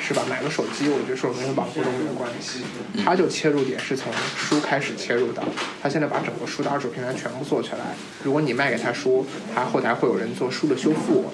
[0.00, 0.22] 是吧？
[0.28, 2.60] 买个手机，我觉得这种东西网络都没有关系。
[3.04, 5.42] 他就切入点是从书开始切入的，
[5.82, 7.94] 他现在把整个书的二手平台全部做起来。
[8.22, 11.24] 如果你卖给他书，他后台会有人做书的修复，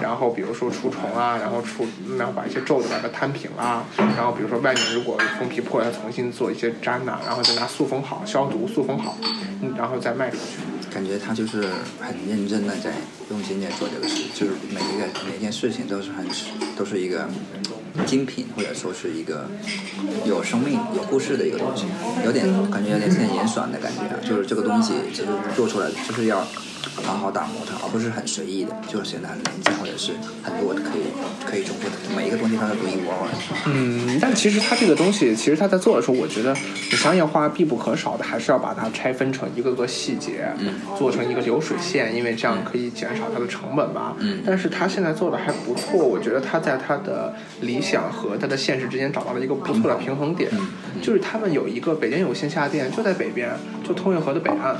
[0.00, 1.86] 然后比如说除虫啊，然后除
[2.18, 9.16] 然后把一些皱的把它摊平啊，然后比如说外面如果封皮破了，他重新做一些粘呐、然后再拿塑封好、消毒、塑封好，
[9.62, 10.71] 嗯，然后再卖出去。
[10.92, 11.62] 感觉他就是
[12.00, 12.92] 很认真的在
[13.30, 16.26] 用心在做这个事，就是每一个每一件事情都是很
[16.76, 17.28] 都是一个
[18.06, 19.48] 精品，或者说是一个
[20.26, 21.86] 有生命、有故事的一个东西，
[22.24, 26.46] 有点感觉有点像严选的感觉，就是这个东西其实做出来就是要
[26.96, 31.08] 好好打磨它，而不是很随意的，就是显得很廉价，或者是很多可以
[31.44, 33.28] 可以重复的，每一个东西它都独一无二。
[33.66, 36.54] 嗯，但其实它这个东西，其实它在做的时候，我觉得
[36.90, 44.14] 你商业化必不可少的，还是要把它拆分成一个个细节，嗯做成一个流水线，因为这样可以减少它的成本吧。
[44.18, 50.50] 嗯但是它现在做的还不错，我觉得它在它的理想和它的现实之间找到了一个不错的平衡点，
[51.00, 53.50] 就是他们有一个北京有线下店，就在北边，
[53.82, 54.76] 就通运河的北岸。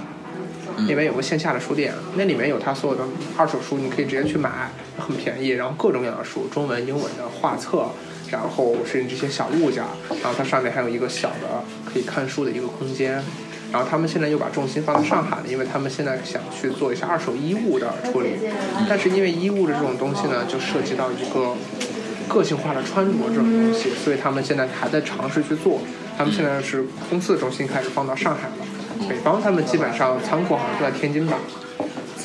[0.88, 3.04] 那边有个线下的书店，那里面有他所有的
[3.36, 7.86] 二手书，你可以直接去买，很便宜，然后各种各样的书，中文、英文的画册，
[8.30, 9.82] 然后甚至这些小物件，
[10.22, 13.22] 然后它上面还有一个小的可以看书的一个空间。
[13.72, 18.32] 然后他们现在又把重心放在上海了，因为他们现在想去做一下二手衣物的处理，
[18.86, 21.54] 但是因为衣物的这种东西呢，就涉及到一个
[22.28, 25.80] 个性化的穿着这种东西，所以他们现在还在尝试去做。
[26.18, 28.54] 他们现在是公司的重心开始放到上海了，
[29.08, 31.36] 北方他们基本上仓库好像都在天津吧，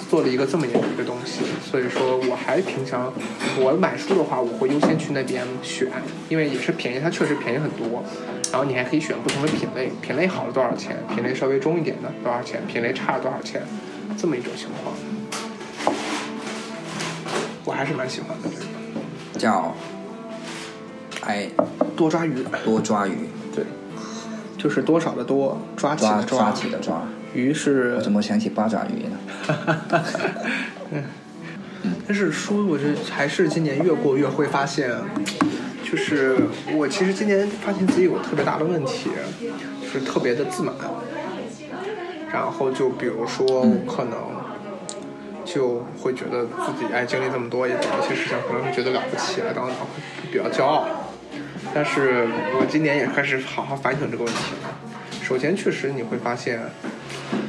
[0.09, 3.11] 做了一个这么严的一个东西，所以说我还平常，
[3.59, 5.87] 我买书的话，我会优先去那边选，
[6.29, 8.03] 因为也是便宜，它确实便宜很多。
[8.51, 13.61] 然后你还可以选不同的品类，品类好了多少钱，品类稍微中一点的多少钱，品类差了多少钱，
[14.17, 14.95] 这么一种情况，
[17.65, 18.67] 我还是蛮喜欢的这个。
[19.37, 19.75] 叫
[21.21, 21.47] 哎
[21.95, 23.63] 多抓鱼，多抓鱼，对，
[24.57, 27.01] 就是多少的多，抓起抓的抓起的抓，
[27.33, 29.17] 鱼是我怎么想起八爪鱼呢？
[32.07, 34.91] 但是书，我觉得还是今年越过越会发现，
[35.83, 36.35] 就是
[36.73, 39.11] 我其实今年发现自己有特别大的问题，
[39.81, 40.73] 就是特别的自满。
[42.31, 44.17] 然后就比如说，可能
[45.45, 49.85] 就会觉得自己哎经历这么多，也有一些事情可能会觉得了不起了，当然会
[50.31, 50.85] 比较骄傲。
[51.77, 52.25] 但是
[52.59, 54.79] 我今年也开始好好反省这个问题了。
[55.21, 56.59] 首先，确实你会发现，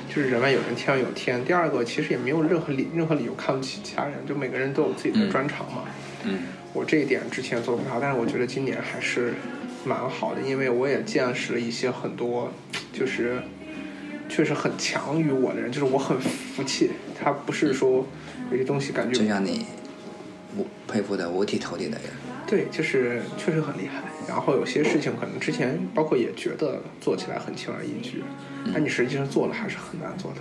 [0.07, 1.43] 就是人外有人，天外有天。
[1.47, 5.85] 第二个，其实也没有任何理任何理由看不起其他人，就每个人都有自己的专长嘛。
[6.25, 6.41] 嗯
[6.75, 9.33] 我这一点之前做不太好，但是我觉得今年还是
[9.87, 12.53] 蛮好的，因为我也见识了一些很多，
[12.93, 13.41] 就是
[14.29, 16.91] 确实很强于我的人，就是我很服气。
[17.19, 18.07] 他不是说
[18.51, 19.65] 有些东西感觉就像你
[20.55, 22.11] 我佩服的五体投地的人。
[22.49, 24.03] 对，就是确实很厉害。
[24.27, 28.25] 然后有些事情可能之前包括也觉得做起来很轻而易举，
[28.73, 30.39] 但你实际上做了还是很难做到。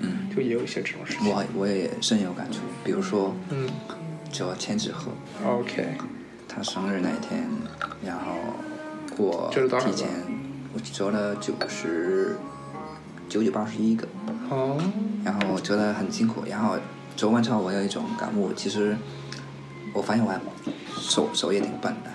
[0.00, 1.28] 嗯，就也有一些这种事情。
[1.28, 3.68] 我我也深有感触，比如说嗯
[4.30, 5.10] 折千纸鹤
[5.44, 5.86] ，，OK，
[6.46, 7.48] 他生日那一天，
[8.04, 8.32] 然后
[9.16, 10.08] 我折了多少个提前
[10.74, 12.36] 我折了九十
[13.28, 14.06] 九九八十一个，
[14.50, 14.78] 哦，
[15.24, 16.76] 然后折得很辛苦，然后
[17.16, 18.96] 折完之后我有一种感悟，其实
[19.92, 20.38] 我发现我还
[20.98, 22.10] 手手也挺笨的，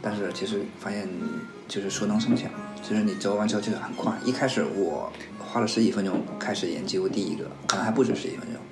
[0.00, 1.08] 但是其实发现
[1.66, 2.48] 就是熟能生巧，
[2.82, 4.12] 就是你折完之后就是很快。
[4.24, 8.62] 一开始我花了十几分钟开始研究第一个，可能还不止十几分钟，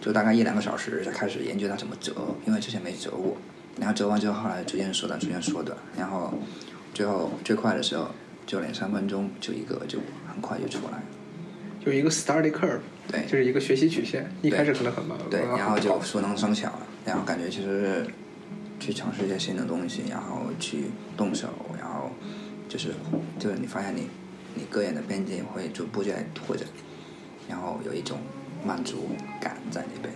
[0.00, 2.14] 就大概一两个小时才开始研究它怎么折，
[2.46, 3.36] 因为之前没折过。
[3.80, 6.34] 然后折完之后，后来逐渐缩短，逐渐缩短，然后
[6.92, 8.08] 最后最快的时候
[8.44, 10.00] 就两三分钟就一个就
[10.32, 11.02] 很快就出来了。
[11.84, 18.04] 有一个 study curve，对就是一个学习曲线，一开始可能很慢，对，然后就熟能生巧了，然后感觉其实
[18.78, 22.10] 去尝试一些新的东西，然后去动手，然后
[22.68, 22.94] 就是
[23.38, 24.08] 就是你发现你
[24.54, 26.66] 你个人的边界会逐步在拓展，
[27.48, 28.18] 然后有一种
[28.64, 29.10] 满足
[29.40, 30.12] 感在里边。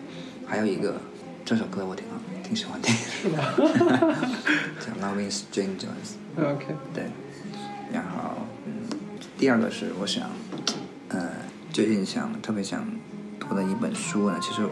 [0.46, 1.01] 还有一个
[1.44, 3.42] 这首歌我挺好挺喜欢听，是吗
[4.81, 6.16] 叫《Loving Strangers
[6.55, 7.05] 》。？OK，对，
[7.92, 8.35] 然后
[8.66, 8.72] 嗯，
[9.38, 10.31] 第二个是我想，
[11.09, 11.31] 呃，
[11.72, 12.87] 最近想特别想
[13.40, 14.62] 读的一本书呢，其实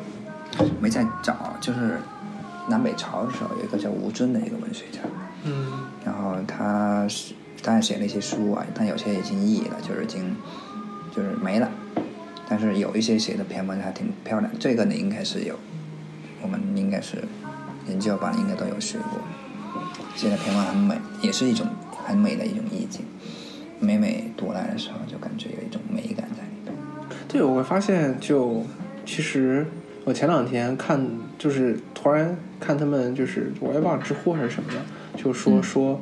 [0.80, 1.98] 没在找，就是
[2.68, 5.00] 南北朝的时候有一个叫吴尊的一个文学家，
[5.44, 5.72] 嗯
[6.04, 10.34] 然后他是当然写了一些书啊，但有些已经译了，就是已经
[11.14, 11.68] 就是没了，
[12.48, 15.58] 但是有一些写的篇文还挺漂亮，这个你应该是有，
[16.42, 17.24] 我们应该是
[17.88, 19.20] 研究班应该都有学过。
[20.16, 21.66] 写的篇文很美，也是一种
[22.06, 23.04] 很美的一种意境。
[23.78, 26.74] 每每读来的时候，就感觉有一种美感在里边。
[27.28, 28.64] 对，我会发现就
[29.06, 29.66] 其实
[30.04, 31.06] 我前两天看，
[31.38, 34.78] 就是突然看他们，就是我也忘了知乎还是什么的，
[35.22, 36.00] 就说说，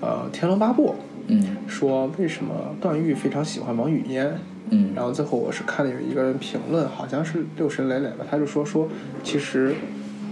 [0.00, 0.88] 呃，《天龙八部》，
[1.28, 1.56] 嗯。
[1.68, 4.32] 说为什么段誉非常喜欢王语嫣，
[4.70, 4.92] 嗯。
[4.94, 8.88] 然后最后我是看了有一个人评论，好像是六神磊磊吧，他就说说，
[9.22, 9.74] 其实，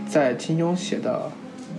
[0.08, 1.30] 在金庸写的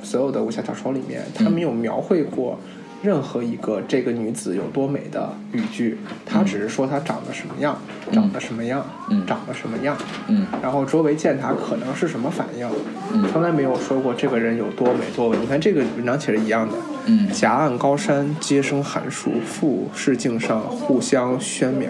[0.02, 2.58] 所有的武侠小说里面，他没有描绘过
[3.02, 7.78] 任何一个这个女子有多美的语句，他只是说她长得什么样，
[8.12, 9.26] 长得什么样，嗯。
[9.26, 10.46] 长得什么样，嗯。
[10.62, 12.70] 然后周围见她可能是什么反应，
[13.14, 13.26] 嗯。
[13.32, 15.38] 从来没有说过这个人有多美多美。
[15.38, 17.30] 你看这个文章写的一样的，嗯。
[17.30, 21.88] 夹岸高山，皆生寒树；富士境上，互相喧邈。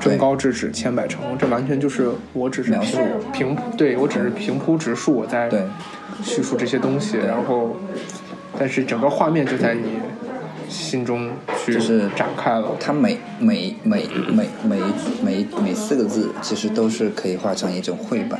[0.00, 0.10] 对。
[0.10, 1.20] 争高至止，千百成。
[1.36, 2.96] 这完全就是我只是平
[3.32, 5.50] 平，对我只是平铺直述，我在
[6.22, 7.76] 叙述这些东西，然后，
[8.56, 9.98] 但是整个画面就在你
[10.68, 11.30] 心中
[11.64, 12.76] 去就是展开了。
[12.78, 14.78] 它每每每每每
[15.22, 18.38] 每每四个字，其实都是可以画成一种绘本，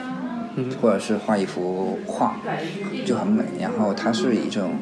[0.57, 2.37] 嗯或者是画一幅画，
[3.05, 3.45] 就很美。
[3.61, 4.73] 然后它是以一种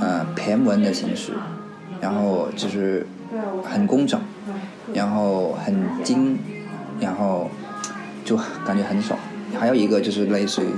[0.00, 1.32] 呃骈文的形式，
[2.00, 3.06] 然后就是
[3.64, 4.20] 很工整，
[4.92, 6.38] 然后很精，
[7.00, 7.50] 然后
[8.24, 8.36] 就
[8.66, 9.18] 感觉很爽。
[9.58, 10.68] 还有一个就是类似于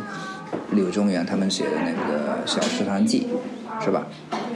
[0.73, 3.29] 柳宗元他们写的那个《小石潭记》，
[3.85, 4.07] 是吧？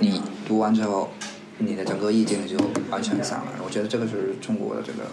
[0.00, 1.10] 你读完之后，
[1.58, 2.56] 你的整个意境就
[2.90, 3.46] 完全散了。
[3.64, 5.04] 我觉得这个是中国的这个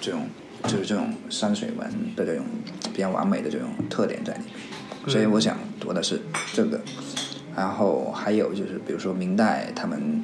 [0.00, 0.22] 这种
[0.62, 2.46] 就是这种山水文的这种
[2.94, 5.12] 比较完美的这种特点在里面。
[5.12, 6.22] 所以我想读的是
[6.54, 6.80] 这个。
[7.56, 10.22] 然后还有就是，比如说明代他们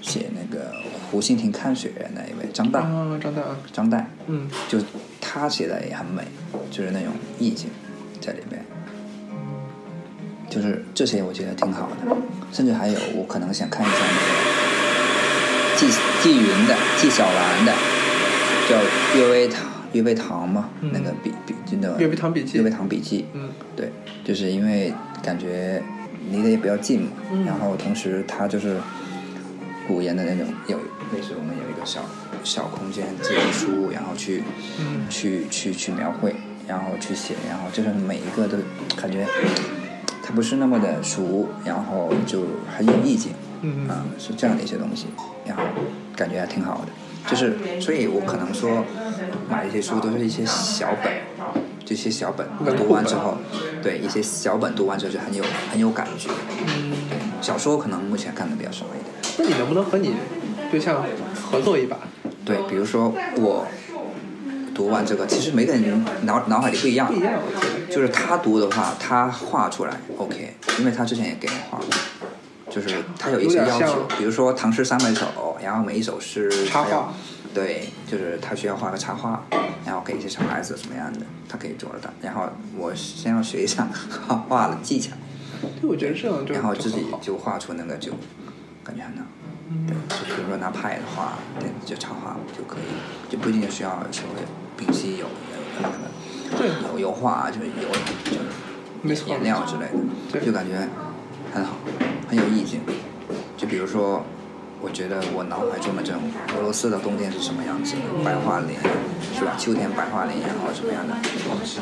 [0.00, 0.70] 写那个
[1.10, 3.42] 《湖心亭看雪人》那一位张岱，啊，张大，
[3.72, 4.78] 张岱，嗯，就
[5.20, 6.22] 他写的也很美，
[6.70, 7.68] 就是那种意境
[8.20, 8.64] 在里面。
[10.48, 12.16] 就是这些我觉得挺好的，
[12.52, 15.86] 甚至还有我可能想看一下那个纪
[16.22, 17.72] 纪云的、纪晓岚的，
[18.68, 18.76] 叫
[19.18, 23.90] 《阅微堂》阅微堂嘛，嗯那个笔笔真的阅微堂笔记阅微堂笔记，嗯对，
[24.24, 25.82] 就是因为感觉
[26.30, 28.76] 离得也比较近嘛，嗯然后同时它就是
[29.86, 30.76] 古言的那种有
[31.14, 32.00] 类似我们有一个小
[32.42, 34.42] 小空间自己书，然后去、
[34.78, 36.34] 嗯去去去描绘，
[36.66, 38.58] 然后去写，然后就是每一个都
[38.94, 39.26] 感觉
[40.28, 42.42] 它不是那么的熟，然后就
[42.76, 45.06] 很有意境，嗯啊，是这样的一些东西，
[45.46, 45.62] 然后
[46.14, 46.88] 感觉还挺好的。
[47.26, 48.84] 就是，所以我可能说
[49.48, 51.10] 买一些书都是一些小本，
[51.82, 53.38] 这些小本读完之后，
[53.82, 56.28] 对一些小本读完之后就很有很有感觉。
[56.60, 59.38] 嗯，对，小说可能目前看的比较少一点。
[59.38, 60.12] 那你能不能和你
[60.70, 61.02] 对象
[61.42, 61.96] 合作一把？
[62.44, 63.66] 对，比如说我
[64.78, 67.12] 读完这个，其实每个人脑脑海里不一样。
[67.90, 71.78] 就是他读的话，他画出来 OK，因为他之前也给人画。
[71.78, 71.86] 过，
[72.70, 77.12] 就是他有一些要求，比如说唐诗三百首，然后每一首诗插画，
[77.52, 79.42] 对，就是他需要画个插画，
[79.84, 82.08] 然后给一些小孩子什么样的，他可以做得到。
[82.22, 82.44] 然后
[82.76, 83.88] 我先要学一下
[84.28, 85.10] 画画的技巧，
[85.80, 88.12] 对，我觉得这样就然后自己就画出那个就
[88.84, 89.24] 感觉很好。
[89.70, 94.42] 嗯对，就比如说拿派的话，对，就插画就可以，就不一定需要所谓
[94.78, 97.88] 丙烯有有那个对油油画啊，就是有
[99.08, 99.82] 就是颜料之类
[100.32, 100.88] 的，就感觉
[101.52, 101.76] 很好，
[102.28, 102.80] 很有意境。
[103.56, 104.24] 就比如说，
[104.80, 106.22] 我觉得我脑海中的这种
[106.56, 108.76] 俄罗斯的冬天是什么样子的，白桦林
[109.34, 109.56] 是吧？
[109.58, 111.14] 秋天白桦林，然后什么样的，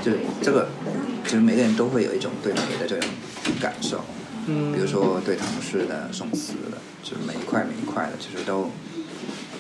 [0.02, 0.68] 就是这个，
[1.24, 3.09] 就是每个人都会有一种对美的这种
[3.61, 4.00] 感受。
[4.46, 8.70] 嗯，比如说对唐诗的、宋词的，就是每一块每一块的，其实都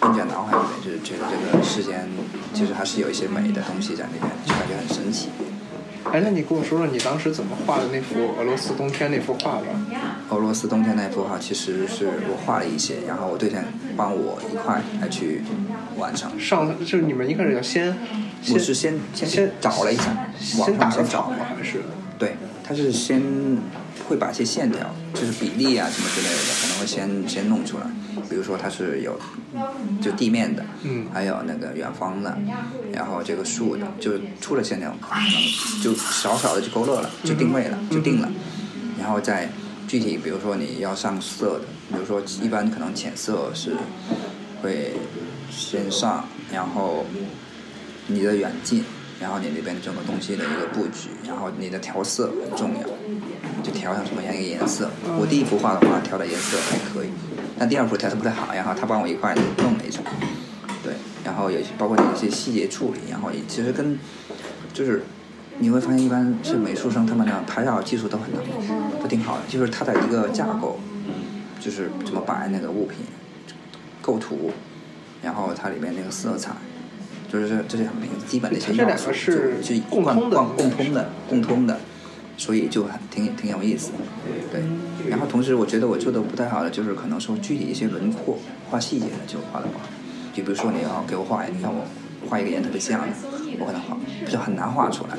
[0.02, 2.08] 印在脑海里面，就是觉得这个世间
[2.52, 5.28] 其实还是有一些美的东西在里面，就感觉很神奇。
[6.12, 9.66] 哎，那你跟我说说你当时怎么画的那幅俄罗斯冬天那幅画吧？
[10.30, 13.60] 俄罗斯冬天那幅画，其实是我画了一些，然后我对象
[13.96, 15.42] 帮我一块来去
[15.96, 16.38] 完成。
[16.38, 17.96] 上就是你们一开始要先，
[18.52, 20.16] 我是先先先找了一下，
[20.58, 21.32] 网先打上先找？
[21.56, 21.82] 还是？
[22.16, 23.20] 对，他是先
[24.08, 27.84] 会把一些线条，就是比例啊什么之类的，可能会先先弄出来。
[28.28, 29.18] 比如说它是有
[30.00, 32.36] 就地面的，嗯还有那个远方的，
[32.92, 38.28] 然后这个树的，就出了线条，可能就少少的就勾勒了，就定位了，就定了。
[38.98, 39.48] 然后再
[39.86, 43.76] 具体，比如说你要上色的，比如说一般可能浅色是
[44.62, 44.92] 会
[45.50, 47.04] 先上，然后
[48.08, 48.82] 你的远近，
[49.20, 52.88] 然后你那边整个东西的一个布局，然后你的调色很重要，
[53.66, 54.88] 就调成什么样一个颜色。
[55.18, 57.08] 我第一幅画的话，调的颜色还可以，
[57.58, 60.04] 但第二幅调的不太好，然后他帮我一块弄了一层，
[60.84, 60.92] 对，
[61.24, 63.98] 然后有些包括你一些细节处理，然后也其实跟
[64.72, 65.02] 就是
[65.58, 70.78] 你会发现，一般是美术生他们那拍照技术都很能，都挺好的，就是它的一个架构，
[71.58, 72.98] 就是怎么摆那个物品，
[74.00, 74.52] 构图，
[75.22, 76.52] 然后它里面那个色彩，
[77.32, 81.80] 就是这这些很明基本的一些要素就就共通的共通的共通的，
[82.36, 83.98] 所以就很挺挺有意思的，
[84.52, 84.62] 对。
[85.08, 88.38] 然后同时，我觉得我做的不太好的就是可能说具体一些轮廓、
[88.70, 89.84] 画细节的就画的不好。
[90.34, 91.84] 就比如说你要给我画，让我
[92.28, 93.06] 画一个人特别像的，
[93.58, 93.96] 我可能画
[94.28, 95.16] 就很难画出来。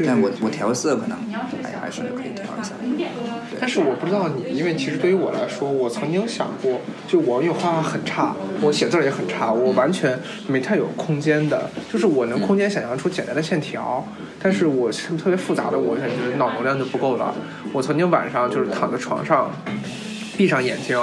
[0.00, 1.18] 对但我我调色可能
[1.62, 2.74] 还还是可以调一下。
[3.60, 14.06] 但是我不知道你，因为其实对于我来说，我曾经想过，就我因为画画很差，我写字儿也很差，我完全没太有空间的，就是我能空间想象出简单的线条，
[14.42, 17.34] 但是我是特别复杂的，我感觉脑容量就不够了。
[17.72, 19.50] 我曾经晚上就是躺在床上。
[20.36, 20.96] 闭上眼睛，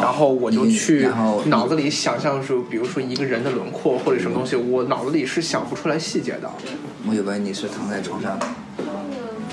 [0.00, 1.08] 然后我就去
[1.46, 6.48] 脑子里想象出，比如说一个人的轮廓或者什么东西，我脑子里是想不出来细节的。
[7.08, 8.38] 我以为你是躺在床上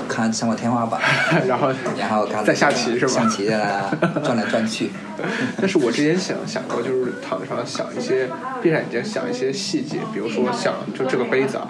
[0.09, 0.99] 看上个天花板，
[1.47, 3.91] 然后然后看在下棋是吧下棋啊，
[4.23, 4.89] 转来转去。
[5.59, 8.27] 但是我之前想想过，就是躺在床上想一些，
[8.61, 11.69] 闭上眼睛想一些细节，比如说想就这个杯子啊，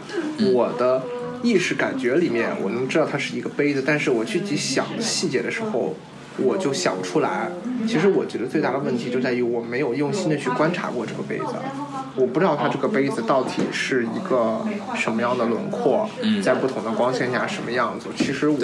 [0.53, 1.03] 我的
[1.41, 5.95] 意识感觉里面我能知道它是一个杯子，但是我具体想细节的时候，
[6.37, 7.49] 我就想不出来。
[7.87, 11.55] 其实我觉得最大的问题就在于我没有用心的去观察过这个杯子，
[12.15, 14.61] 我不知道它这个杯子到底是一个
[14.95, 16.09] 什么样的轮廓，
[16.41, 18.07] 在不同的光线下什么样子。
[18.15, 18.57] 其实我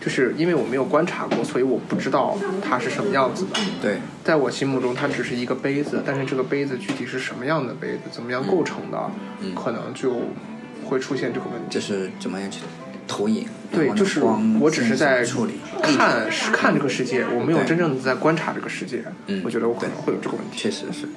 [0.00, 3.60] 就是因为我没有观察过，所以我不知道它是什么样子的。
[3.80, 9.10] 对，在我心目中，它只是一个杯子，但是这个杯子具体是什么样的杯子，怎么样构成的，
[9.40, 10.12] 嗯可能就
[10.84, 11.66] 会出现这个问题。
[11.70, 12.60] 这是怎么样去
[13.06, 14.20] 投影，对，就是
[14.60, 19.04] 我只是在线处理看是看这个世界，我没有真正的在观察这个世界。
[19.26, 20.56] 嗯我觉得我可能会有这个问题。
[20.56, 21.08] 确实是，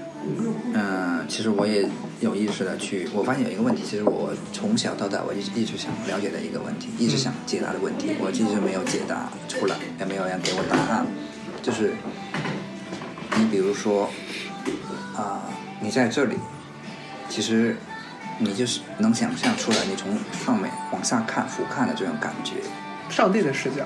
[0.74, 1.88] 嗯、其实我也
[2.20, 11.06] 有意识的去，我发现有一个问题，其实我从小到大我一直一直想了解的一个问题，一直想解答的问题，我一直没有解答出来，也没有人给我答案，
[11.62, 11.94] 就是
[13.38, 14.10] 你比如说
[15.16, 15.42] 啊、
[15.82, 16.36] 你在这里，
[17.28, 17.76] 其实
[18.40, 22.54] 你就是能想象出来，你从上面往下看俯瞰的这种感觉，
[23.10, 23.86] 上帝的视角，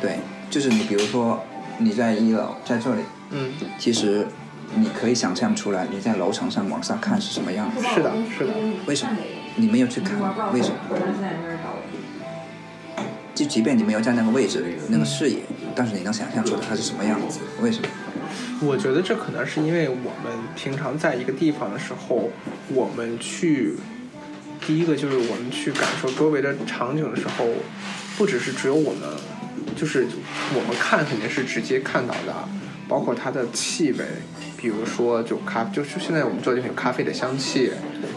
[0.00, 0.18] 对，
[0.50, 1.42] 就是你比如说
[1.78, 4.26] 你在一楼在这里，嗯，其实
[4.74, 7.82] 你可以想象出来，你在楼层上往下看是什么样子。
[7.94, 8.52] 是的，是的，
[8.86, 9.16] 为什么？
[9.56, 10.18] 你没有去看，
[10.52, 10.76] 为什么？
[13.34, 15.38] 就即便你没有在那个位置、那个视野，
[15.74, 17.40] 但是你能想象出来它是什么样子？
[17.60, 17.88] 为什么？
[18.62, 22.30] 我觉得这可能是因为我们平常在一个地方的时候，
[22.68, 23.74] 我们去
[24.66, 27.46] 第一个就是我们去感受周围的场景的时候，
[28.16, 29.02] 不只是只有我们，
[29.76, 30.06] 就是
[30.54, 32.48] 我们看肯定是直接看到的，
[32.88, 34.04] 包括它的气味，
[34.56, 37.70] 比如说就咖，就是现在我们这地方有咖啡的香气，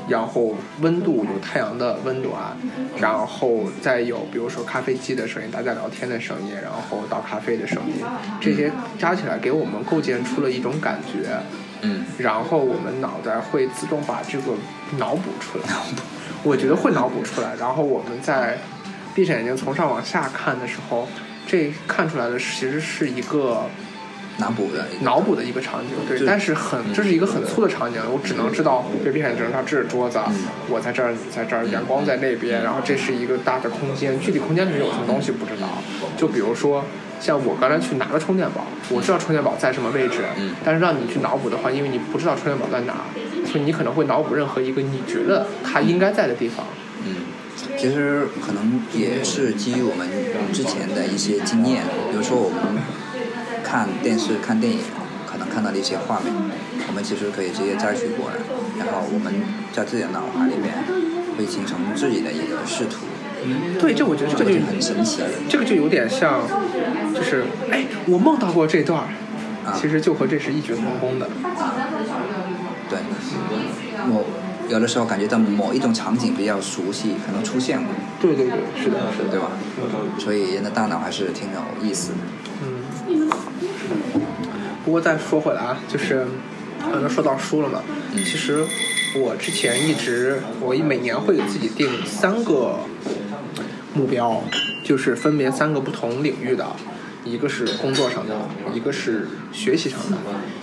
[0.08, 2.56] 然后温度有太阳的温暖，
[3.00, 8.04] 然后再有比如说咖啡机的声音，大家聊天的声音，然后倒咖啡的声音，
[8.40, 11.40] 这些加起来给我们构建出了一种感觉。
[11.82, 14.52] 嗯，然后我们脑袋会自动把这个
[14.98, 15.74] 脑补出来，
[16.44, 17.56] 我觉得会脑补出来。
[17.58, 18.58] 然后我们在
[19.16, 21.08] 闭上眼睛从上往下看的时候，
[21.48, 23.64] 这看出来的其实是一个
[24.40, 30.36] 脑补的一个脑补的一个场景，对，但是很这是一个很粗的场景，我只能知道，别闭上眼睛，它这是桌子，嗯。
[30.70, 35.68] 我在这儿，你在这儿，阳光在那边，然后这是一个大的空间，具体空间里面有什么东西不知道。
[36.18, 36.86] 就比如说，
[37.20, 40.56] 像我刚才去拿了充电宝，我知道充电宝在什么位置，嗯。
[40.64, 43.06] 但是让你去脑补的话，因为你不知道充电宝在哪儿，
[43.46, 46.66] 所以你可能会脑补任何一个你觉得它应该在的地方。
[47.06, 47.16] 嗯，
[47.78, 50.08] 其实可能也是基于我们
[50.54, 52.82] 之前的一些经验，比如说我们
[53.70, 54.80] 看电视、看电影，
[55.30, 56.34] 可能看到的一些画面，
[56.88, 58.36] 我们其实可以直接摘取过来，
[58.80, 59.32] 然后我们
[59.72, 60.74] 在自己的脑海里面
[61.38, 63.05] 会形成自己的一个视图，
[63.80, 65.22] 对，这我觉得这个就很神奇。
[65.47, 66.41] 这个就有点像，
[67.13, 69.05] 就是哎，我梦到过这段儿，
[69.70, 71.30] 啊其实就和这是异曲同工的。
[72.89, 72.97] 对，
[74.09, 74.26] 我
[74.67, 79.30] 有的时候感觉到某一种场景比较熟悉，可能出现过，对对对，是的，是的。
[79.30, 79.51] 对吧？
[80.17, 82.17] 所以人的大脑还是挺有意思的。
[83.10, 83.30] 嗯。
[84.86, 86.26] 不过再说回来啊，就是
[86.91, 87.82] 刚才说到书了嘛，
[88.14, 88.66] 嗯其实
[89.16, 92.80] 我之前一直我每年会给自己定三个
[93.93, 94.41] 目标，
[94.84, 96.66] 就是分别三个不同领域的，
[97.24, 98.36] 一个是工作上的，
[98.74, 100.18] 一个是学习上的，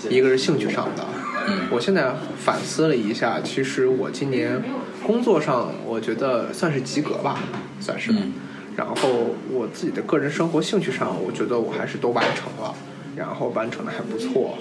[0.09, 1.05] 一个是兴趣上的。
[1.49, 4.61] 嗯我现在反思了一下，其实我今年
[5.05, 7.39] 工作上我觉得算是及格吧，
[7.79, 8.11] 算是。
[8.13, 8.33] 嗯
[8.77, 12.75] 然后我自己的个人生活兴趣上，我觉得我还是都完成了，
[13.17, 14.59] 然后完成的还不错。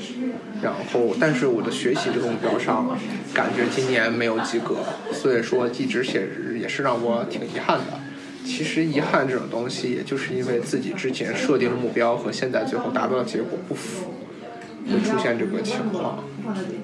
[0.62, 2.98] 然后，但是我的学习这个目标上，
[3.34, 4.78] 感觉今年没有及格，
[5.12, 6.28] 所以说一直写
[6.60, 8.00] 也是让我挺遗憾的。
[8.46, 14.14] 其实遗憾这种东西，也就是因为自己之前设定的目标和现在最后达到的结果不符，
[14.88, 16.24] 会出现这个情况。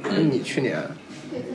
[0.04, 0.82] 那你去年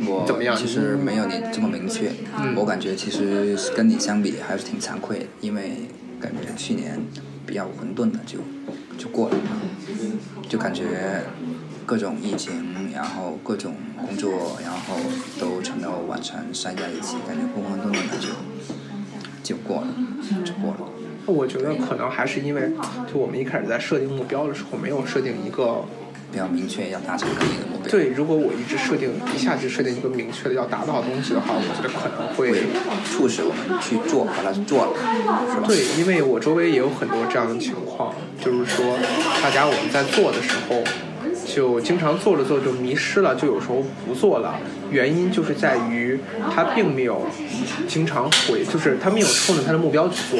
[0.06, 0.56] 我怎么样？
[0.56, 2.54] 其实没有你这么明确，嗯。
[2.56, 5.88] 我感觉其实跟你相比还是挺惭愧的，因为
[6.20, 7.00] 感觉去年
[7.46, 8.38] 比较混沌的就，
[8.96, 9.36] 就过了，
[10.48, 11.22] 就感觉
[11.84, 14.96] 各种疫情，然后各种工作，然后
[15.38, 18.28] 都全都完全塞在一起，感觉混混沌沌的就
[19.42, 19.88] 就过了，
[20.44, 20.90] 就过了。
[21.26, 22.70] 我觉得可能还是因为，
[23.12, 25.84] 就我们一开始在设定目标的时候，没有设定一个
[26.36, 27.90] 比较明确要达成的一个目标。
[27.90, 28.10] 对。
[28.10, 32.62] 如果我一直设定一下就设定一个明确的要达到的东西的话，我觉得可能会会
[33.10, 34.92] 促使我们去做，把它做了，
[35.50, 35.66] 是吧？
[35.66, 38.98] 对，因为我周围也有很多这样的情况，就是说，
[39.42, 40.84] 大家我们在做的时候，
[41.46, 44.56] 就经常做着做着就迷失了，就有时候不做了。
[44.90, 46.20] 原因就是在于
[46.54, 47.26] 他并没有
[47.88, 50.38] 经常回，就是他没有冲着他的目标去做。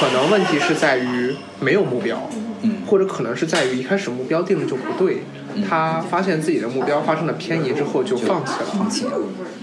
[0.00, 2.30] 可能问题是在于没有目标，
[2.62, 5.22] 嗯或者可能是在于一开始目标定的就不对，
[5.68, 8.66] 他发现自己的目标发生了偏移之后就放弃了。
[8.76, 9.12] 放弃了。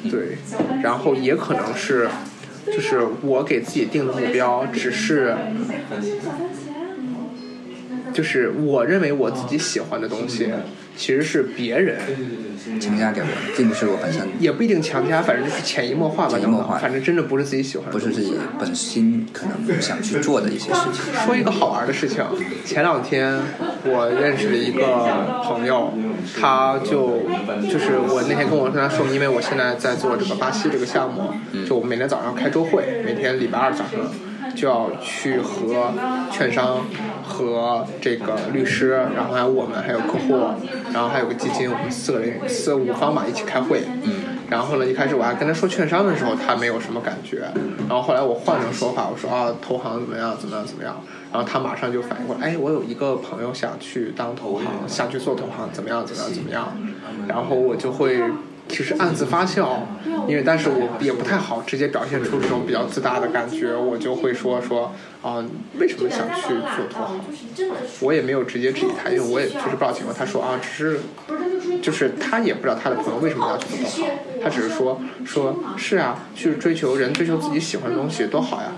[0.10, 0.38] 对，
[0.82, 2.10] 然后也可能是，
[2.66, 5.38] 就是我给自己定的目标只是，
[8.14, 10.52] 就是我认为我自己喜欢的东西，
[10.96, 12.00] 其实是别人
[12.80, 17.92] 强加给我的，并不是我本身，也不一定强加，反正就是潜移默化吧，潜移默化反正真的不是自己喜欢的。
[17.92, 21.14] 不是自己本心可能想去做的一些事情。
[21.26, 22.24] 说一个好玩的事情，
[22.66, 23.40] 前两天
[23.86, 25.94] 我认识了一个朋友，
[26.40, 27.24] 他就
[27.70, 31.34] 就是我那天跟我跟他说，因为我现在在做这个巴西这个项目，
[31.68, 35.94] 就我每天早上开周会，每天礼拜二早上就要去和
[36.32, 36.86] 券商、
[37.32, 40.36] 和这个律师，然后还有我们还有客户，
[40.94, 43.84] 然后还有个基金，我们四个人四五方吧一起开会。
[44.04, 44.12] 嗯
[44.52, 47.50] 然后呢，一开始我还跟他说券商的时候，他没有什么感觉。
[47.88, 51.02] 然后后来我换了说法，我说啊，投行怎么样，怎么样，怎么样。
[51.32, 56.68] 然后他马上就反应过来，哎，我有一个朋友想去当投行，想去做投行，怎么样，怎么样，怎么样。
[57.30, 58.20] 然后我就会
[58.72, 59.86] 其实暗自发笑，
[60.28, 65.44] 因为但是我也不太好直接表现出这种比较自大的感觉，我就会说说啊，
[65.78, 67.70] 为什么想去做投行？
[68.00, 70.16] 我也没有直接质疑他，因为我也确实不知道情况。
[70.18, 71.00] 他说啊，只是
[71.82, 74.06] 就是他也不知道他的朋友为什么要去做投行，
[74.42, 78.72] 他只是说说是啊，去追求人追求自己喜欢的东西多好呀。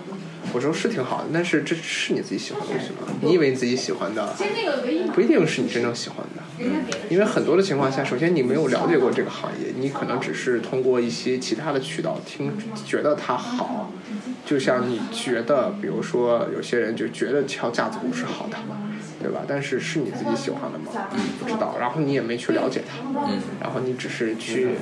[0.54, 2.98] 我说是挺好的，但是这是你自己喜欢的东西吗？
[3.22, 4.34] 你以为你自己喜欢的，
[5.14, 6.44] 不一定是你真正喜欢的。
[7.10, 12.52] 因为很多的情况下，首先你没有了解过这个行业，你可能只是通过一些其他的渠道听，
[12.86, 13.92] 觉得它好。
[14.46, 18.58] 就像你觉得，比如说有些人就觉得敲架子鼓是好的，
[19.22, 19.42] 对吧？
[19.48, 21.08] 但是是你自己喜欢的吗？
[21.14, 21.78] 嗯不知道。
[21.80, 24.76] 然后你也没去了解它，嗯然后你只是去，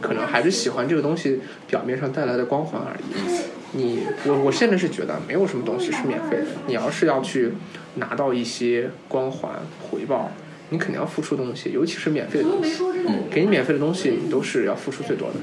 [0.00, 3.58] 可能还是喜欢这个东西表面上带来的光环而已。
[3.72, 7.52] 你我我现在是觉得没有什么东西是免费的，你要是要去
[7.96, 9.52] 拿到一些光环
[9.90, 10.30] 回报，
[10.70, 12.82] 你肯定要付出东西，尤其是免费的东西。
[13.30, 15.34] 给你免费的东西，你都是要付出最多的。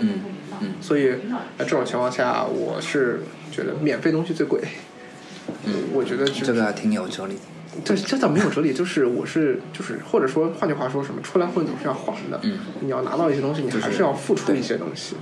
[0.00, 0.20] 嗯
[0.60, 1.08] 嗯所以
[1.58, 4.60] 在这种情况下，我是觉得免费东西最贵。
[5.64, 7.36] 嗯，我觉得是这个挺有哲理。
[7.84, 12.40] 这这倒没有哲理，就是我是就是或者说换句话说什么，出来混总是要还的。
[12.42, 15.16] 嗯你要拿到一些东西，你还是要付出一些东西。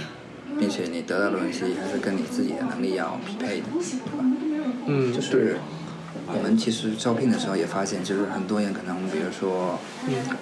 [0.59, 4.25] 并且你得到的东西还是跟你自己的能力要匹配的，对吧？
[4.87, 5.57] 嗯，就是，
[6.27, 9.79] 我们其实招聘的时候也发现，就是很多人可能比如说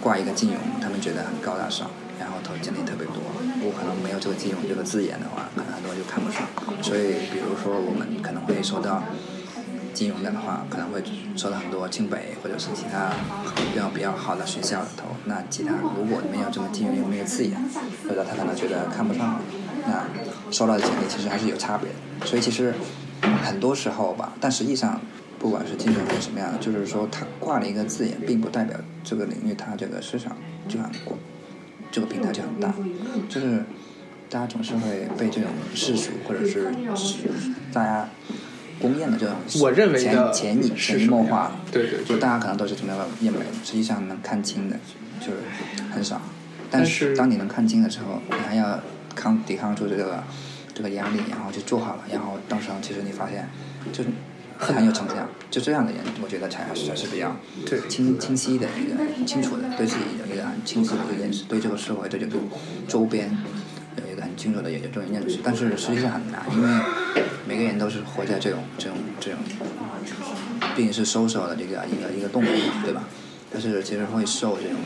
[0.01, 3.17] 挂一个金融，他们觉得很高大上，然后投简历特别多。
[3.61, 6.49] 我可能没有这个金融这个字眼的话，可能很多人就看不上。
[6.81, 9.05] 所以比如说我们可能会收到
[9.97, 11.03] 金融的话，可能会
[11.35, 13.11] 收到很多清北或者是其他
[13.57, 15.17] 比较比较好的学校的头。
[15.25, 17.57] 那其他如果没有这么金融没有字眼，
[18.07, 19.41] 或者他可能觉得看不上，
[19.87, 20.05] 那
[20.53, 22.27] 收到的简历其实还是有差别的。
[22.27, 22.75] 所以其实
[23.43, 25.01] 很多时候吧，但实际上
[25.39, 30.37] 不管是金融还是什么样的，就是说它挂了一个字眼，并不代表这个领域它这个市场
[30.69, 31.19] 就很广，
[31.91, 32.75] 这个平台就很大，
[33.31, 33.65] 就是
[34.29, 36.71] 大家总是会被这种世俗或者是
[37.73, 38.09] 大家
[38.81, 44.77] 公认的这种我认为的潜潜移是化，对对对就大家可能都是这么认为，实际上能看清的
[45.21, 45.39] 就是
[45.93, 46.21] 很少。
[46.71, 48.81] 但但是是当你能看清的时候，你还要
[49.15, 50.23] 抗抵抗住这个
[50.75, 53.49] 这个压力，然后就做好了，然后到时候其实你发现
[53.93, 54.11] 就是
[54.59, 55.27] 很有成效。
[55.51, 62.37] 就这样的人，我觉得才是才是比较对清清晰的一个清楚的对自己的一个清晰的一个认识，对这个社会对这个
[62.87, 63.31] 周边
[64.05, 65.39] 有一个很清楚的有这种认识。
[65.43, 66.69] 但是实际上很难，因为
[67.47, 69.39] 每个人都是活在这种这种这种，
[70.75, 73.05] 毕竟是收手的这个一个一个动物嘛，对吧？
[73.53, 74.77] 但是其实会受这种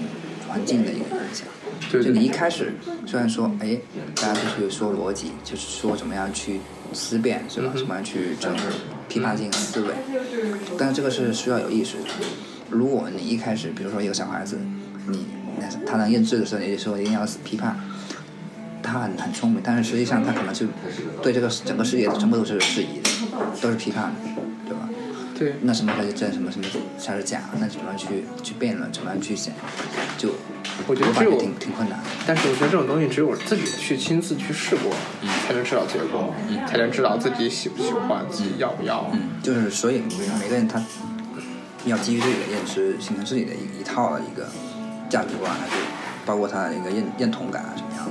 [0.48, 1.46] 环境的一个影响。
[1.90, 2.74] 就你一开始
[3.06, 3.78] 虽然说，哎，
[4.14, 6.60] 大家就是说逻辑，就是说怎么样去
[6.92, 7.72] 思辨，是吧？
[7.74, 8.54] 怎么样去整
[9.08, 9.94] 批判性思维，
[10.78, 12.04] 但是这个是需要有意识的。
[12.68, 14.58] 如果你一开始，比如说一个小孩子，
[15.08, 15.26] 你
[15.84, 17.76] 他能认知的时候，你就说一定要批判，
[18.82, 20.66] 他很很聪明，但是实际上他可能就
[21.22, 23.10] 对这个整个世界全部都是质疑的，
[23.60, 24.88] 都是批判的，对吧？
[25.38, 26.66] 对那什么才是真，什么什么
[26.98, 27.40] 才是假？
[27.58, 28.90] 那怎么样去去辩论？
[28.92, 29.54] 怎么样去想？
[30.18, 30.34] 就
[30.86, 32.04] 我觉得只有我感觉挺挺困难的。
[32.26, 34.92] 但是我觉得这种东西只有自己去亲自去试过，
[35.46, 39.10] 才能知道结果，嗯才能知道自己喜不喜欢，自己要不要。
[39.12, 40.02] 嗯，就是所以
[40.38, 40.82] 每个人他
[41.86, 44.46] 要基于自己的认知，形成自己的一一套的一个
[45.08, 45.82] 价值观，还是
[46.26, 48.06] 包括他的一个认认同感啊，什么样？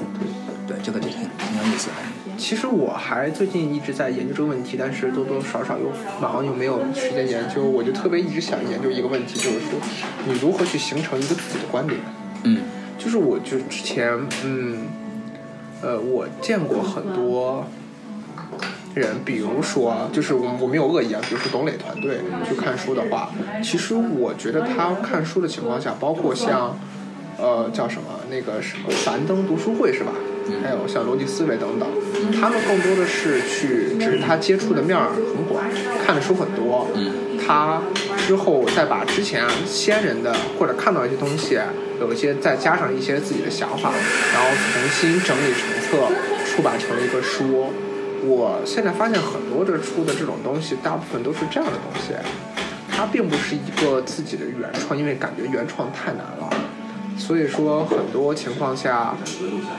[0.69, 1.93] 对，这个就挺挺有意思的。
[2.37, 5.91] 其实我还最近一直在研究这个问题，但是多多少少又
[6.21, 7.63] 忙又没有时间研究。
[7.63, 9.79] 我就特别一直想研究一个问题，就是说
[10.27, 11.99] 你如何去形成一个自己的观点。
[12.43, 12.61] 嗯
[12.99, 14.13] 就是我就之前
[14.43, 14.87] 嗯，
[15.81, 17.65] 呃，我见过很多
[18.93, 23.31] 人，比如说，就是我我没有恶意啊，比如说董磊团队去看书的话，
[23.63, 26.77] 其实我觉得他看书的情况下，包括像
[27.37, 30.11] 呃叫什么那个什么樊登读书会是吧？
[30.63, 31.87] 还有像逻辑思维等等，
[32.39, 35.63] 他们更多的是去，只是他接触的面儿很广，
[36.05, 36.87] 看的书很多，
[37.45, 37.81] 他
[38.27, 41.59] 之后再把之前先人的或者看到一些东西，
[41.99, 43.91] 有一些再加上一些自己的想法，
[44.33, 46.07] 然后重新整理成册，
[46.45, 47.67] 出版成一个书。
[48.21, 52.13] 我现在发现很多的出的这种东西，大部分都是这样的东西，
[52.91, 56.49] 它并不是一个自己的原创，因为感觉原创太难了。
[57.19, 59.15] 所以说，很多情况下，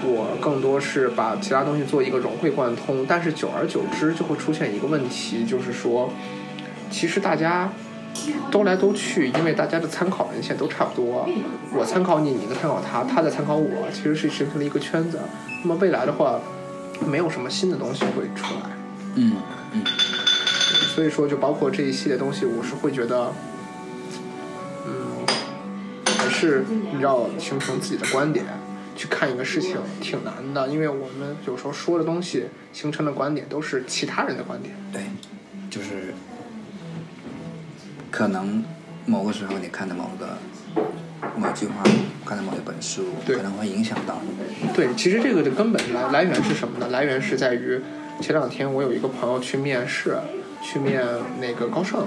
[0.05, 6.13] 我更多是把其他东西做一个融会贯通，但是久而久之就会出现一个问题，就是说，
[6.91, 7.73] 其实大家
[8.51, 11.27] 兜来兜去，因为大家的参考文献都差不多，
[11.75, 15.19] 我参考你，你在参考他，他在参考我，其实是形成了一个圈子。
[15.63, 16.39] 那么未来的话，
[17.07, 18.71] 没有什么新的东西会出来。
[19.17, 19.33] 嗯
[19.73, 19.83] 嗯
[20.95, 23.33] 所以说，就包括这一系列东西，我是会觉得，
[26.31, 26.65] 是
[26.95, 28.47] 你要形成自己的观点，
[28.97, 34.75] 去看一个事情挺难的，因为我们有时候说的东西形成的观点都是其他人的观点。
[34.93, 35.03] 对，
[35.69, 36.15] 就是
[38.11, 38.65] 可能
[39.07, 40.39] 某个时候你看的某个
[41.37, 41.83] 某句话，
[42.25, 44.69] 看的某一本书，对可能会影响到你。
[44.75, 46.89] 对，其实这个的根本来来源是什么呢？
[46.89, 47.81] 来源是在于
[48.21, 50.19] 前两天我有一个朋友去面试，
[50.63, 51.03] 去面
[51.41, 52.07] 那个高盛，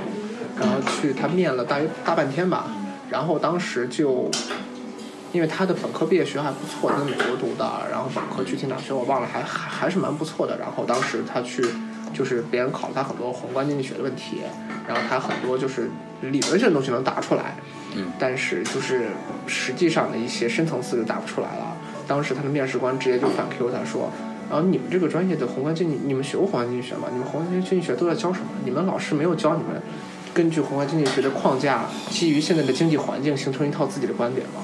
[0.60, 2.68] 然后去他面了大约大半天吧，
[3.14, 4.30] 然后当时就。
[5.34, 10.56] 因为他的本科毕业学校还不错，他在美国读的，然后本科具体哪学我忘了，还还还是蛮不错的。
[10.60, 11.66] 然后当时他去，
[12.14, 14.42] 就是别人考了他很多宏观经济学的问题，
[14.88, 15.90] 然后他很多就是
[16.22, 17.56] 理论性的东西能答出来，
[17.96, 19.08] 嗯但是就是
[19.48, 21.76] 实际上的一些深层次就答不出来了。
[22.08, 24.12] 当时他的面试官直接就反 Q 他说
[24.52, 27.08] ：“然后你们这个专业的宏观经济，你们学过宏观经济学吗？
[27.12, 28.46] 你们宏观经济学都在教什么？
[28.64, 29.82] 你们老师没有教你们
[30.34, 34.62] 根据宏观经济学的框架，基于现在的经济环境形成一套自己的观点嘛？”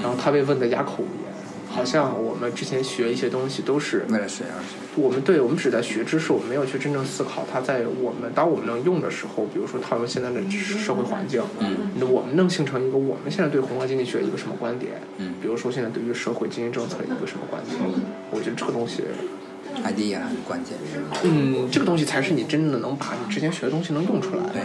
[0.00, 1.32] 然后他被问得哑口无言，
[1.68, 4.76] 好像我们之前学一些东西都是为了谁而学？
[4.94, 11.42] 我们对我们只在学知识，我们没有去真正思考它在我们当我们能用的时候，比如说套用现在的社会环境，
[12.00, 17.76] 我们能形成一个我们现在对宏观经济学一个什么观点，嗯比如说现在对于社会经济政策一个什么观点，
[18.30, 19.02] 我觉得这个东西，
[19.84, 20.76] idea 很关键。
[21.22, 24.42] 嗯，这个东西才是你真正的能把你之前学的东西能用出来。
[24.52, 24.62] 对，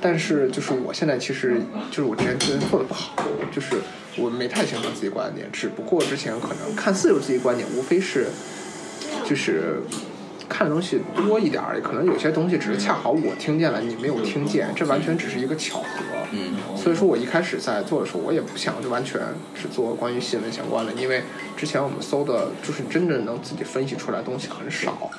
[0.00, 3.76] 但是就是我现在其实就是我之前之前做的不好，就是
[4.16, 8.28] 我没太形成自己观点，只不过之前可能看似有自己观点，无非是
[9.24, 9.80] 就是
[10.48, 15.86] 看的东西多一点而已，可能有些东西只是恰好我听见了，你没有听见，这完全只是一个巧合。
[16.32, 19.20] 嗯所以说我一开始在做的时候，我也不想就完全
[19.54, 21.22] 只做关于新闻相关的，因为
[21.56, 25.10] 之前我们搜的就是真正能自己分析出来的东西很少，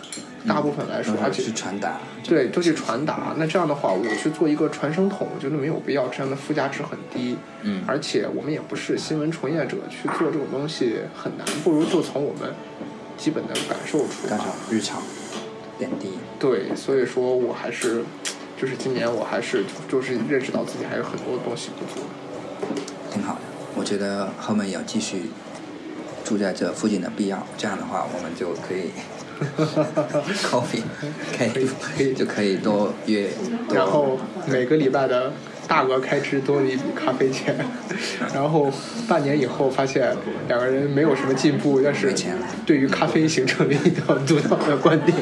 [0.47, 1.99] 大部分来说，而且都是传达。
[2.24, 3.34] 对，都去传达。
[3.38, 7.38] 那这样的话，我去做一个传声筒，我觉得没有必要，这样的附加值很低。
[7.64, 12.53] 嗯而且我们也不是新闻从业者，去做这种东西很难，不如就从我们
[13.18, 14.38] 基本的感受出发。
[14.70, 15.01] 日常
[15.78, 16.18] 点滴。
[16.39, 18.03] 对，所以说我还是，
[18.60, 22.05] 就是今年我还是就是认识到自己还有很多东西不足。
[23.14, 23.39] 挺好的。
[23.76, 25.30] 我觉得后面有继续
[26.26, 27.45] 住在这附近的必要。
[27.58, 28.89] 这样的话，我们就可以
[30.43, 30.82] coffee
[31.38, 33.30] 可以可以就可以多约。
[33.72, 35.32] 然后每个礼拜的
[35.68, 37.55] 大额开支多了一笔咖啡钱，
[38.34, 38.72] 然后
[39.08, 40.16] 半年以后发现
[40.47, 42.12] 两个人没有什么进步，但是
[42.66, 45.16] 对于咖啡形成了一条独到的观点。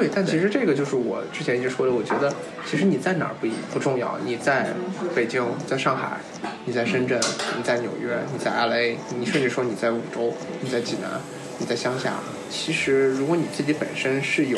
[0.00, 2.32] 对，但其实这个就是我之前一直说的，我觉得
[2.66, 4.72] 其实你在哪儿不一不重要，你在
[5.14, 6.18] 北京，在上海，
[6.64, 7.20] 你在深圳，
[7.54, 10.32] 你在纽约，你在 LA，你甚至说你在五洲，
[10.62, 11.20] 你在济南，
[11.58, 12.14] 你在乡下，
[12.48, 14.56] 其实如果你自己本身是有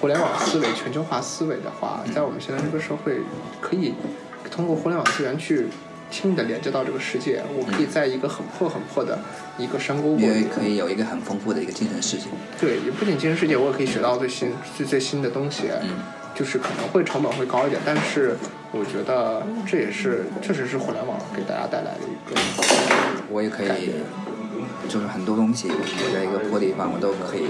[0.00, 3.16] 互联网思维、全球化思维的话，在我们现在这个社会，
[3.60, 3.94] 可以
[4.52, 5.66] 通过互联网资源去
[6.12, 9.18] 轻易的连接到这个世界，我可以在一个很破很破的
[9.60, 12.24] 一个山沟沟也可以有一个很丰富的一个精神世界。
[12.58, 15.64] 对，也不仅精神世界，我也可以学到最新最最新的东西。
[15.82, 15.88] 嗯，
[16.34, 18.36] 就是可能会成本会高一点，但是
[18.72, 22.40] 我觉得这也是确实是互联网给大家带来的一个
[23.30, 23.92] 我也可以，
[24.88, 27.44] 就是很多东西，我在一个破地方，我都可以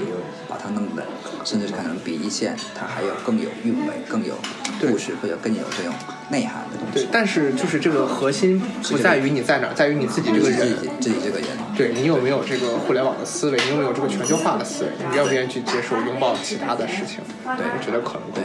[0.48, 1.04] 把它弄的，
[1.44, 4.34] 甚至可能比一线它还要更有韵味、更有
[4.80, 5.92] 故事或者更有这种
[6.30, 10.58] 内涵的东西。，对但是就是这个核心不在于你在哪儿，在于你自己这个人。
[10.60, 13.58] 自己自己这个人，对你有没有这个互联网的思维？
[13.64, 14.90] 你有没有这个全球化的思维？
[14.98, 17.18] 你愿不愿意去接受、拥抱其他的事情？
[17.56, 18.44] 对我觉得可能对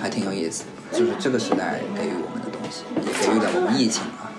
[0.00, 0.64] 还挺有意思。
[0.90, 4.31] 就是这个时代给予我们的东西，也给予了我们疫情啊，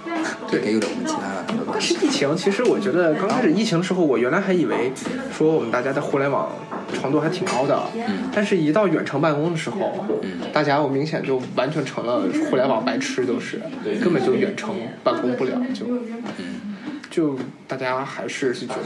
[0.52, 1.94] 也给予了我们其他的很多但是。
[1.94, 4.92] 疫情，其实我觉得刚开始疫情的时候，我原来还以为
[5.36, 6.52] 说我们大家的互联网
[6.94, 13.62] 程度还挺高的，嗯但是一到远程办公的时候，嗯大家我明显就完全成了互联网白痴，都是
[14.02, 15.86] 根本就远程办公不了，就
[16.38, 16.78] 嗯，
[17.10, 17.38] 就
[17.68, 18.82] 大家还是是觉得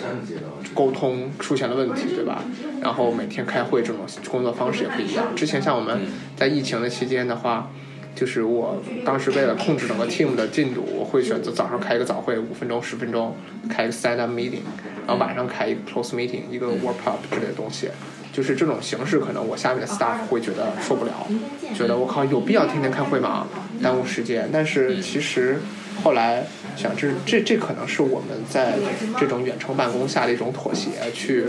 [0.74, 2.44] 沟通出现了问题，对吧？
[2.82, 5.26] 然后每天开会这种工作方式也不一样。
[5.36, 6.00] 之前像我们
[6.36, 7.70] 在疫情的期间的话，
[8.18, 13.36] 就是我当时为了控制整个 team 的进度，我会选择早上开一个早会，五分钟、十分钟，
[13.70, 14.66] 开一个 stand up meeting，
[15.06, 17.90] 然后晚上开一个 close meeting，一个 work up 之类的东西。
[18.34, 21.28] 就是这种形式，可能我下面的 staff 会觉得受不了，
[21.76, 23.48] 觉得我靠有必要天天开会吗？
[23.82, 24.50] 耽误时间。
[24.52, 25.60] 但是其实
[26.04, 26.44] 后来
[26.78, 28.78] 想，这这这可能是我们在
[29.20, 31.46] 这种远程办公下的一种妥协，去，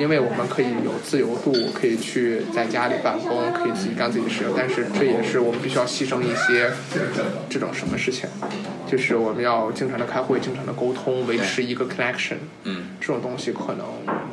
[0.00, 6.72] 因为我们可以有自由度，可以去在家里办公，可以自己干自己的事，但是这也是我们必须要牺牲一些
[7.50, 8.28] 这种什么事情，
[8.86, 12.36] 就是我们要经常的开会，经常的沟通，维持一个 connection。
[12.64, 13.86] 嗯，这种东西可能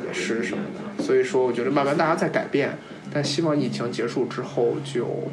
[0.06, 2.78] 也是什么的，所以说我觉得慢慢大家在改变，
[3.12, 5.28] 但希望疫情结束之后就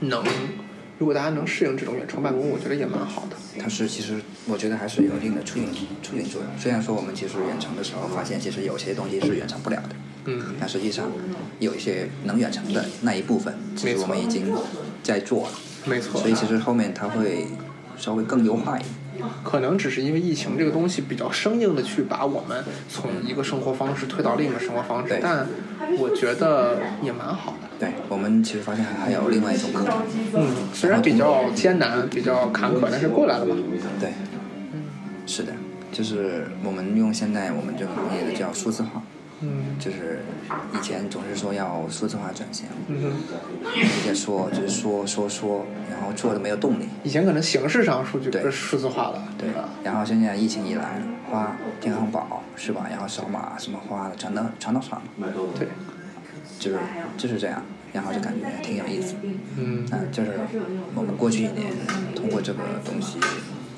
[0.00, 0.24] 能，
[0.98, 3.36] 如果大家能适应这种远程办公，我觉得也蛮好的。
[3.58, 5.68] 它是其实我觉得还是有一定的促进
[6.02, 6.50] 促进作用。
[6.58, 11.10] 虽然说我们其实远程的时候发现，其实有些东西是远程不了的，嗯，但实际上
[11.58, 14.54] 有一些能远程的那一部分，其实我们已经
[15.02, 15.54] 在做了。
[15.86, 16.20] 没错。
[16.20, 17.46] 所以其实后面它会
[17.96, 18.92] 稍微更优化一点。
[19.44, 25.46] 可能只是因为疫情这个东西比较生硬的去把我们从一个生活方式推到另一个生活方式对，但
[25.98, 27.68] 我觉得也蛮好的。
[27.82, 29.92] 对我们其实发现还还有另外一种可能。
[30.34, 33.56] 嗯，虽然比较艰难，比较坎坷，但是过来了嘛。
[33.98, 34.12] 对，
[35.26, 35.52] 是的，
[35.90, 39.02] 就是我们用现在我们这个行业的叫数字化，
[39.40, 40.20] 嗯就是
[40.72, 46.86] 以前总是说要数字化转型，嗯哼，一直在说就是说说说，然后做的没有动力。
[47.02, 52.86] 以前可能形式上数据对是数字化了，对吧？，然后现在疫情一来，花健康宝是吧？
[52.88, 55.26] 然后扫码什么花的全都全都上了，
[55.58, 55.66] 对，
[56.62, 56.78] 就是
[57.18, 57.60] 就是这样，
[57.92, 59.16] 然后就感觉挺有意思。
[59.58, 60.38] 嗯啊，就是
[60.94, 61.72] 我们过去一年
[62.14, 63.18] 通过这个东西，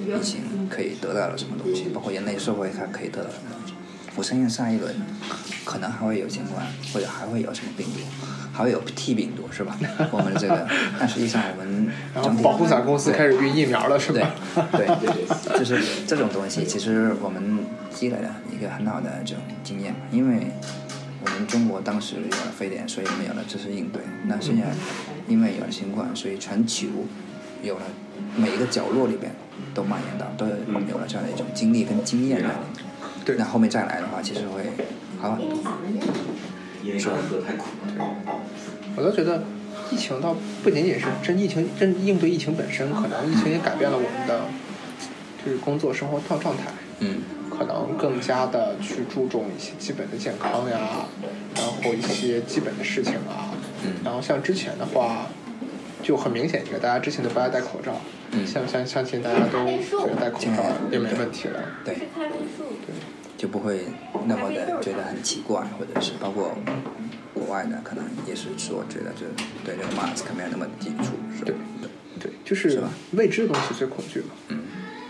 [0.06, 3.72] 疫情可以得到了什么东西，包括人类社会它可以得到什么东西。
[4.16, 4.94] 我相信下一轮
[5.64, 8.00] 可能还会有新冠，或者还会有什么病毒，
[8.52, 9.76] 还会有 T 病毒是吧？
[10.12, 10.68] 我们这个，
[11.00, 14.34] 但实际上我们然后整体保护伞公司开始运疫苗了，是对吧？
[14.72, 17.60] 对，就是这种东西，其实我们
[17.90, 20.46] 积累了一个很好的这种经验，因为
[21.24, 24.02] 我们中国当时有了非典，所以我们有了知识应对。
[24.26, 24.64] 那现在
[25.26, 26.86] 因为有了新冠，所以全球
[27.62, 27.82] 有了
[28.36, 29.32] 每一个角落里边
[29.72, 30.52] 都蔓延到，都有
[30.90, 32.58] 有了这样的一种经历跟经验在里面。
[33.24, 34.64] 对那后面再来的话，其实会
[35.18, 35.56] 好很多。
[36.98, 37.16] 是吧？
[38.96, 39.42] 我都觉得
[39.90, 44.42] 疫情倒不仅仅是真疫情，真应对疫情本身，可能疫情也改变了我们的
[45.42, 46.64] 就是工作生活状状态。
[47.00, 51.06] 嗯可能更加的去注重一些基本的健康呀，
[51.54, 53.92] 然后一些基本的事情啊，嗯。
[54.04, 55.26] 然后像之前的话，
[56.02, 58.00] 就很明显一个，大家之前都不爱戴口罩，
[58.32, 58.44] 嗯。
[58.46, 62.94] 像像相信大家都觉得戴口罩也没问题了，对，对
[63.36, 63.84] 就不会
[64.26, 66.56] 那么的觉得很奇怪，或者是包括
[67.32, 69.26] 国外的，可能也是说觉得这
[69.64, 71.58] 对这个 mask 没有那么抵触，是吧？
[72.18, 72.82] 对，就是
[73.12, 74.58] 未知的东西最恐惧嘛，嗯，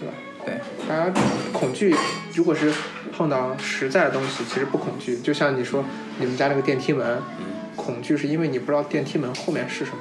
[0.01, 0.15] 对吧？
[0.45, 1.13] 对，大家
[1.53, 1.95] 恐惧，
[2.35, 2.73] 如果是
[3.13, 5.17] 碰到实在的东西，其实不恐惧。
[5.19, 5.85] 就像你说
[6.19, 7.21] 你们家那个电梯门，
[7.77, 9.99] 恐惧是因为你不知道电梯门后面是什么，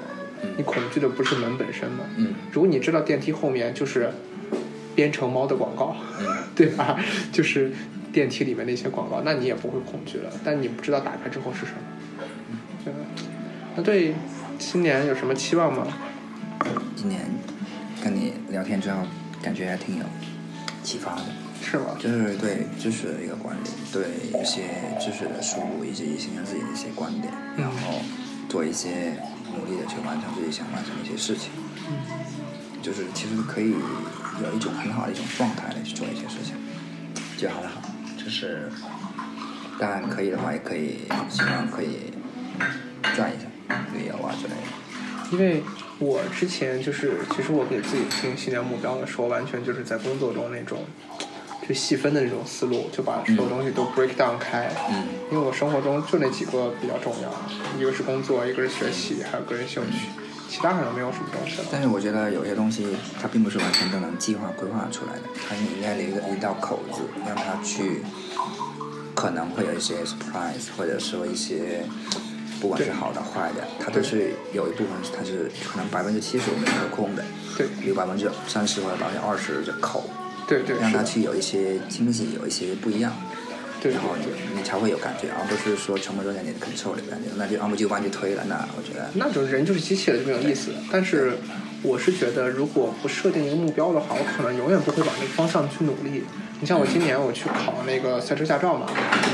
[0.57, 2.03] 你恐惧的不是门本身嘛。
[2.17, 4.11] 嗯如果你知道电梯后面就是
[4.95, 6.25] 编程猫的广告，嗯
[6.55, 6.99] 对吧？
[7.31, 7.71] 就是
[8.11, 10.29] 电梯里面那些广告，那你也不会恐惧了。
[10.43, 11.79] 但你不知道打开之后是什么，
[12.83, 12.99] 对吧？
[13.75, 14.13] 那对
[14.59, 15.87] 新年有什么期望吗？
[16.95, 17.21] 今年
[18.03, 18.99] 跟你聊天之后，
[19.41, 20.03] 感觉还挺有
[20.83, 21.23] 启发的。
[21.63, 21.95] 是吧？
[21.97, 24.03] 就是对知识的一个管理，对
[24.37, 24.67] 一些
[24.99, 28.01] 知识的输入以及形成自己的一些观点，然后
[28.49, 29.17] 做一些
[29.55, 31.51] 努力的去完成自己想完成的一些事情。
[32.81, 33.71] 就是其实可以
[34.43, 36.53] 有一种很好的一种状态来去做一些事情，
[37.37, 37.81] 就很好。
[38.17, 38.69] 就是
[39.79, 42.11] 当然可以的话，也可以希望可以
[43.15, 43.47] 转一下
[43.93, 45.31] 旅游啊之类的。
[45.31, 45.63] 因为
[45.99, 50.79] 我之前就是，其实我给自己定新年目标的时候，完全就是在工作中那种
[51.67, 54.69] 就细分的那种思路，就把所有东西都 break down 开。
[54.89, 57.31] 嗯因为我生活中就那几个比较重要，
[57.79, 60.05] 一个是工作，一个是学习，还有个人兴趣，
[60.47, 61.65] 其他好像没有什么东西了。
[61.71, 62.85] 但是我觉得有些东西
[63.19, 68.03] 它并不是完全都能计划规划出来的，它你应该留一个一道口子，让它去
[69.15, 71.83] 可能会有一些 surprise，或者说一些
[72.63, 77.21] 不管是好的坏的，它都是有一部分它是可能百分之七十我们可控的，
[77.57, 80.09] 对有百分之三十或者百分之二十的口，
[80.47, 83.11] 对对，让它去有一些惊喜，有一些不一样。
[83.81, 84.15] 对然后。
[84.55, 88.41] 你才会有感觉，而不是说全部都在你的 control 里边，那就按部就班去推了。
[88.47, 90.71] 那我觉得，那种人就是机器了，就没有意思。
[90.89, 91.33] 但是
[91.81, 96.23] 我是觉得，如果不设定一个目标的话，我可能永远不会往那个方向去努力。
[96.61, 98.87] 你像我今年我去考那个赛车驾照嘛，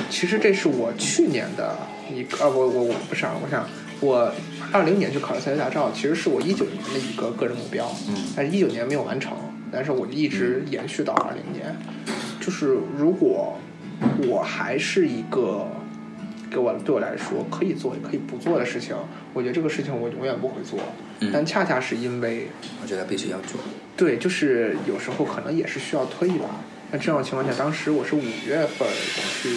[0.10, 1.78] 其实这是我去年的
[2.14, 3.68] 一个，呃，我我我不是啊，我想
[4.00, 4.32] 我
[4.72, 9.34] 二零年去考了赛车驾照，其实是我一九年的一个个人目标，嗯但是一九年没有完成，
[9.72, 11.76] 但是我一直延续到二零年。
[12.40, 13.60] 就是如果
[14.28, 15.68] 我还是一个
[16.50, 18.96] 给我对我来说可以做也可以不做的事情，
[19.34, 20.80] 我觉得这个事情我永远不会做。
[21.20, 22.48] 嗯但恰恰是因为
[22.82, 23.60] 我觉得必须要做。
[23.98, 26.46] 对，就是有时候可能也是需要推一把。
[26.92, 29.50] 那这种情况下，当时我是五月份去，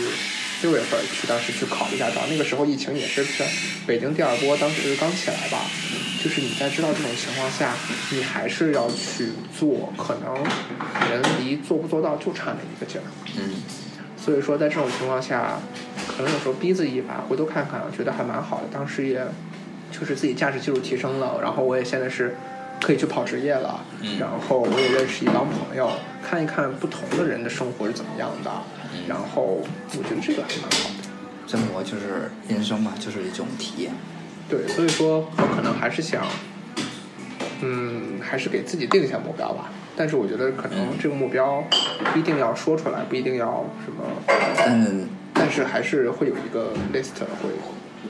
[0.63, 2.23] 六月份去，当时去考一驾照。
[2.31, 3.45] 那个时候疫情也是是
[3.87, 5.59] 北京第二波，当时刚起来吧。
[6.23, 7.75] 就是你在知道这种情况下，
[8.13, 10.35] 你还是要去做，可能
[11.11, 13.05] 人离做不做到就差那一个劲儿。
[13.37, 13.55] 嗯
[14.25, 15.59] 所以说，在这种情况下，
[16.07, 18.69] 可能有时候逼自己一把，回头看看，觉得还蛮好的。
[18.73, 19.21] 当时也
[19.91, 22.37] 就是自己驾驶技术提升了，然后我也现在是
[22.83, 25.91] 可以去跑职业了，嗯然后我也认识一帮朋友，
[26.23, 28.51] 看一看不同的人的生活是怎么样的，
[28.93, 29.63] 嗯然后
[29.93, 31.03] 我觉得这个还蛮好的。
[31.47, 33.93] 生活就是人生嘛，就是一种体验。
[34.49, 36.25] 对，所以说我可能还是想，
[37.61, 39.71] 嗯，还是给自己定一下目标吧。
[39.95, 41.63] 但是我觉得可能这个目标
[42.13, 44.05] 不一定要说出来，不一定要什么，
[44.57, 45.05] 但是
[45.35, 47.51] 但是还是会有一个 list 会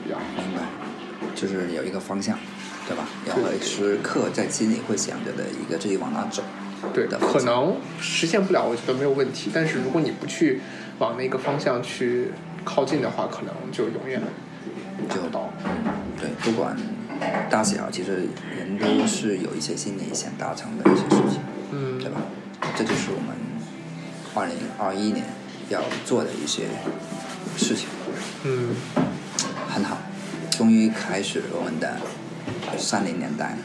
[0.03, 0.23] 比较好。
[0.37, 0.63] 明白，
[1.35, 2.37] 就是有一个方向，
[2.87, 3.05] 对吧？
[3.25, 6.43] 然后时刻在心里会想着的一个自己往哪走。
[6.93, 9.49] 对，的可能实现不了，我觉得没有问题。
[9.53, 10.59] 但是如果你不去
[10.99, 12.27] 往那个方向去
[12.65, 14.21] 靠近的话，可能就永远
[15.07, 15.49] 达不到。
[15.63, 15.71] 嗯，
[16.19, 16.75] 对，不管
[17.49, 21.39] 大小，其实人都是有一些心里想达成的一些事情，
[21.71, 22.19] 嗯，对吧？
[22.77, 23.33] 这就是我们
[24.35, 25.25] 二零二一年
[25.69, 26.63] 要做的一些
[27.55, 27.87] 事情，
[28.43, 28.75] 嗯，
[29.69, 29.97] 很好，
[30.51, 31.97] 终于开始我们的
[32.77, 33.45] 三零年代。
[33.45, 33.57] 了，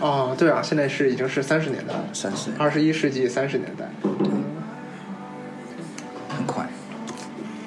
[0.00, 2.50] 哦，对啊，现在是已经是三十年代了，三十。
[2.50, 4.10] 年二十一世纪三十年代，对
[6.28, 6.68] 很快，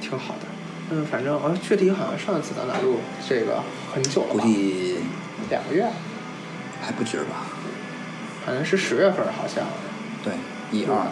[0.02, 0.42] 挺好的。
[0.92, 3.64] 嗯，反正哦，具体好像上一次咱俩录这个
[3.94, 4.98] 很久了估，计
[5.50, 5.88] 两个月，
[6.82, 7.48] 还不止吧？
[8.46, 9.66] 好像是十月份，好像。
[10.24, 10.34] 对，
[10.72, 11.08] 一二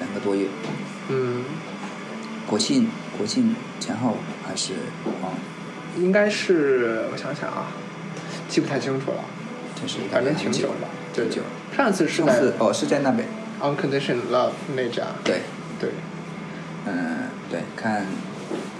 [0.00, 0.48] 两个多月，
[1.08, 1.44] 嗯，
[2.46, 4.72] 国庆国庆前后还是
[5.22, 5.30] 啊，
[5.98, 7.66] 应该是我想想啊，
[8.52, 9.24] 记不太清楚了，
[9.80, 10.88] 就是反正挺久久了。
[11.14, 11.26] 对。
[11.30, 11.40] 久。
[11.74, 13.26] 上次是在上次哦是在那边
[13.62, 15.40] ，Unconditional Love 那家，对，
[15.80, 15.88] 对。
[16.84, 18.04] 嗯，对，看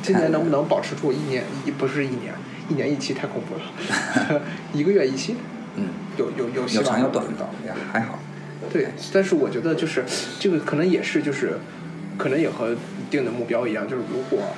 [0.02, 2.34] 今年能不能保持住一年一不是一年，
[2.68, 4.42] 一年一期太恐怖了，
[4.74, 5.36] 一个月一期，
[5.76, 8.18] 嗯，有有有有长有短的的，也还好。
[8.70, 10.04] 对，但是我觉得就是
[10.38, 11.58] 这个可能也是就是，
[12.18, 12.76] 可能也和
[13.10, 14.48] 定的目标一样，就是如果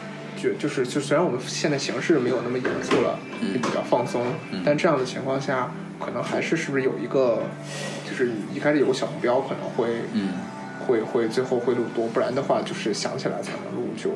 [0.41, 4.22] 就就是就虽然我们现在形势没有那么严肃了，嗯也比较放松，
[4.53, 7.43] 嗯但这样的情况下，可能还是是不是有一个，
[8.09, 10.30] 就是一开始有个小目标，可能会嗯
[10.87, 14.11] 会会最后会录多，不然的话就是想起来才能录，就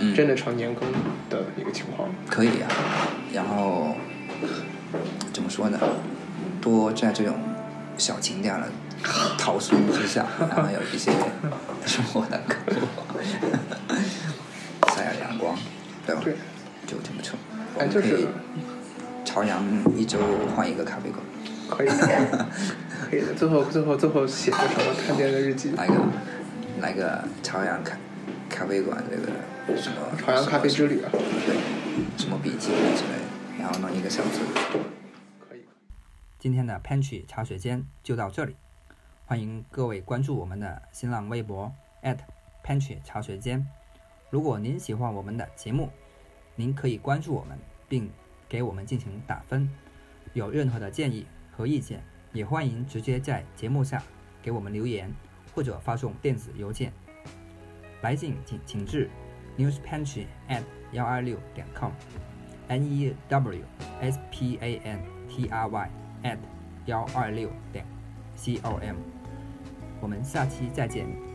[0.00, 0.82] 嗯，真的成年更
[1.30, 2.08] 的一个情况。
[2.28, 2.68] 可以啊。
[3.32, 3.94] 然后
[5.32, 5.78] 怎么说呢？
[6.60, 7.34] 多在这种
[7.96, 8.68] 小情调的
[9.38, 11.10] 陶醉之下，然后有一些
[11.86, 12.72] 生活的感悟，
[16.06, 16.20] 对吧？
[16.24, 16.34] 对，
[16.86, 17.36] 就挺不错。
[17.74, 18.28] 我哎，就是
[19.24, 19.62] 朝阳
[19.96, 20.18] 一周
[20.54, 21.20] 换一个咖啡馆，
[21.68, 22.46] 可以的，
[23.10, 23.34] 可以的。
[23.34, 25.94] 最后最后最后写个什么看店的日记，来个
[26.80, 27.98] 来个朝阳咖
[28.48, 31.56] 咖啡馆这个什么朝阳咖啡之旅啊，对，
[32.16, 33.18] 什么笔记啊之类
[33.58, 34.40] 的，然后弄一个小字。
[35.46, 35.62] 可以。
[36.38, 38.56] 今天的 Pantry 茶水间就到这里，
[39.26, 41.72] 欢迎各位关注我们的新浪微博
[42.64, 43.66] @Pantry 茶水间。
[44.30, 45.90] 如果您喜欢我们的节目，
[46.54, 47.58] 您可以关注我们，
[47.88, 48.10] 并
[48.48, 49.68] 给我们进行打分。
[50.32, 52.02] 有任何的建议和意见，
[52.32, 54.02] 也欢迎直接在节目下
[54.42, 55.12] 给我们留言，
[55.54, 56.92] 或者发送电子邮件。
[58.02, 59.08] 来信请请至
[59.56, 60.62] newspantry at
[60.92, 63.64] 幺二六点 com，n e w
[64.00, 65.90] s p a n t r y
[66.24, 66.38] at
[66.84, 67.86] 幺二六点
[68.34, 68.96] c o m。
[70.00, 71.25] 我们下期再见。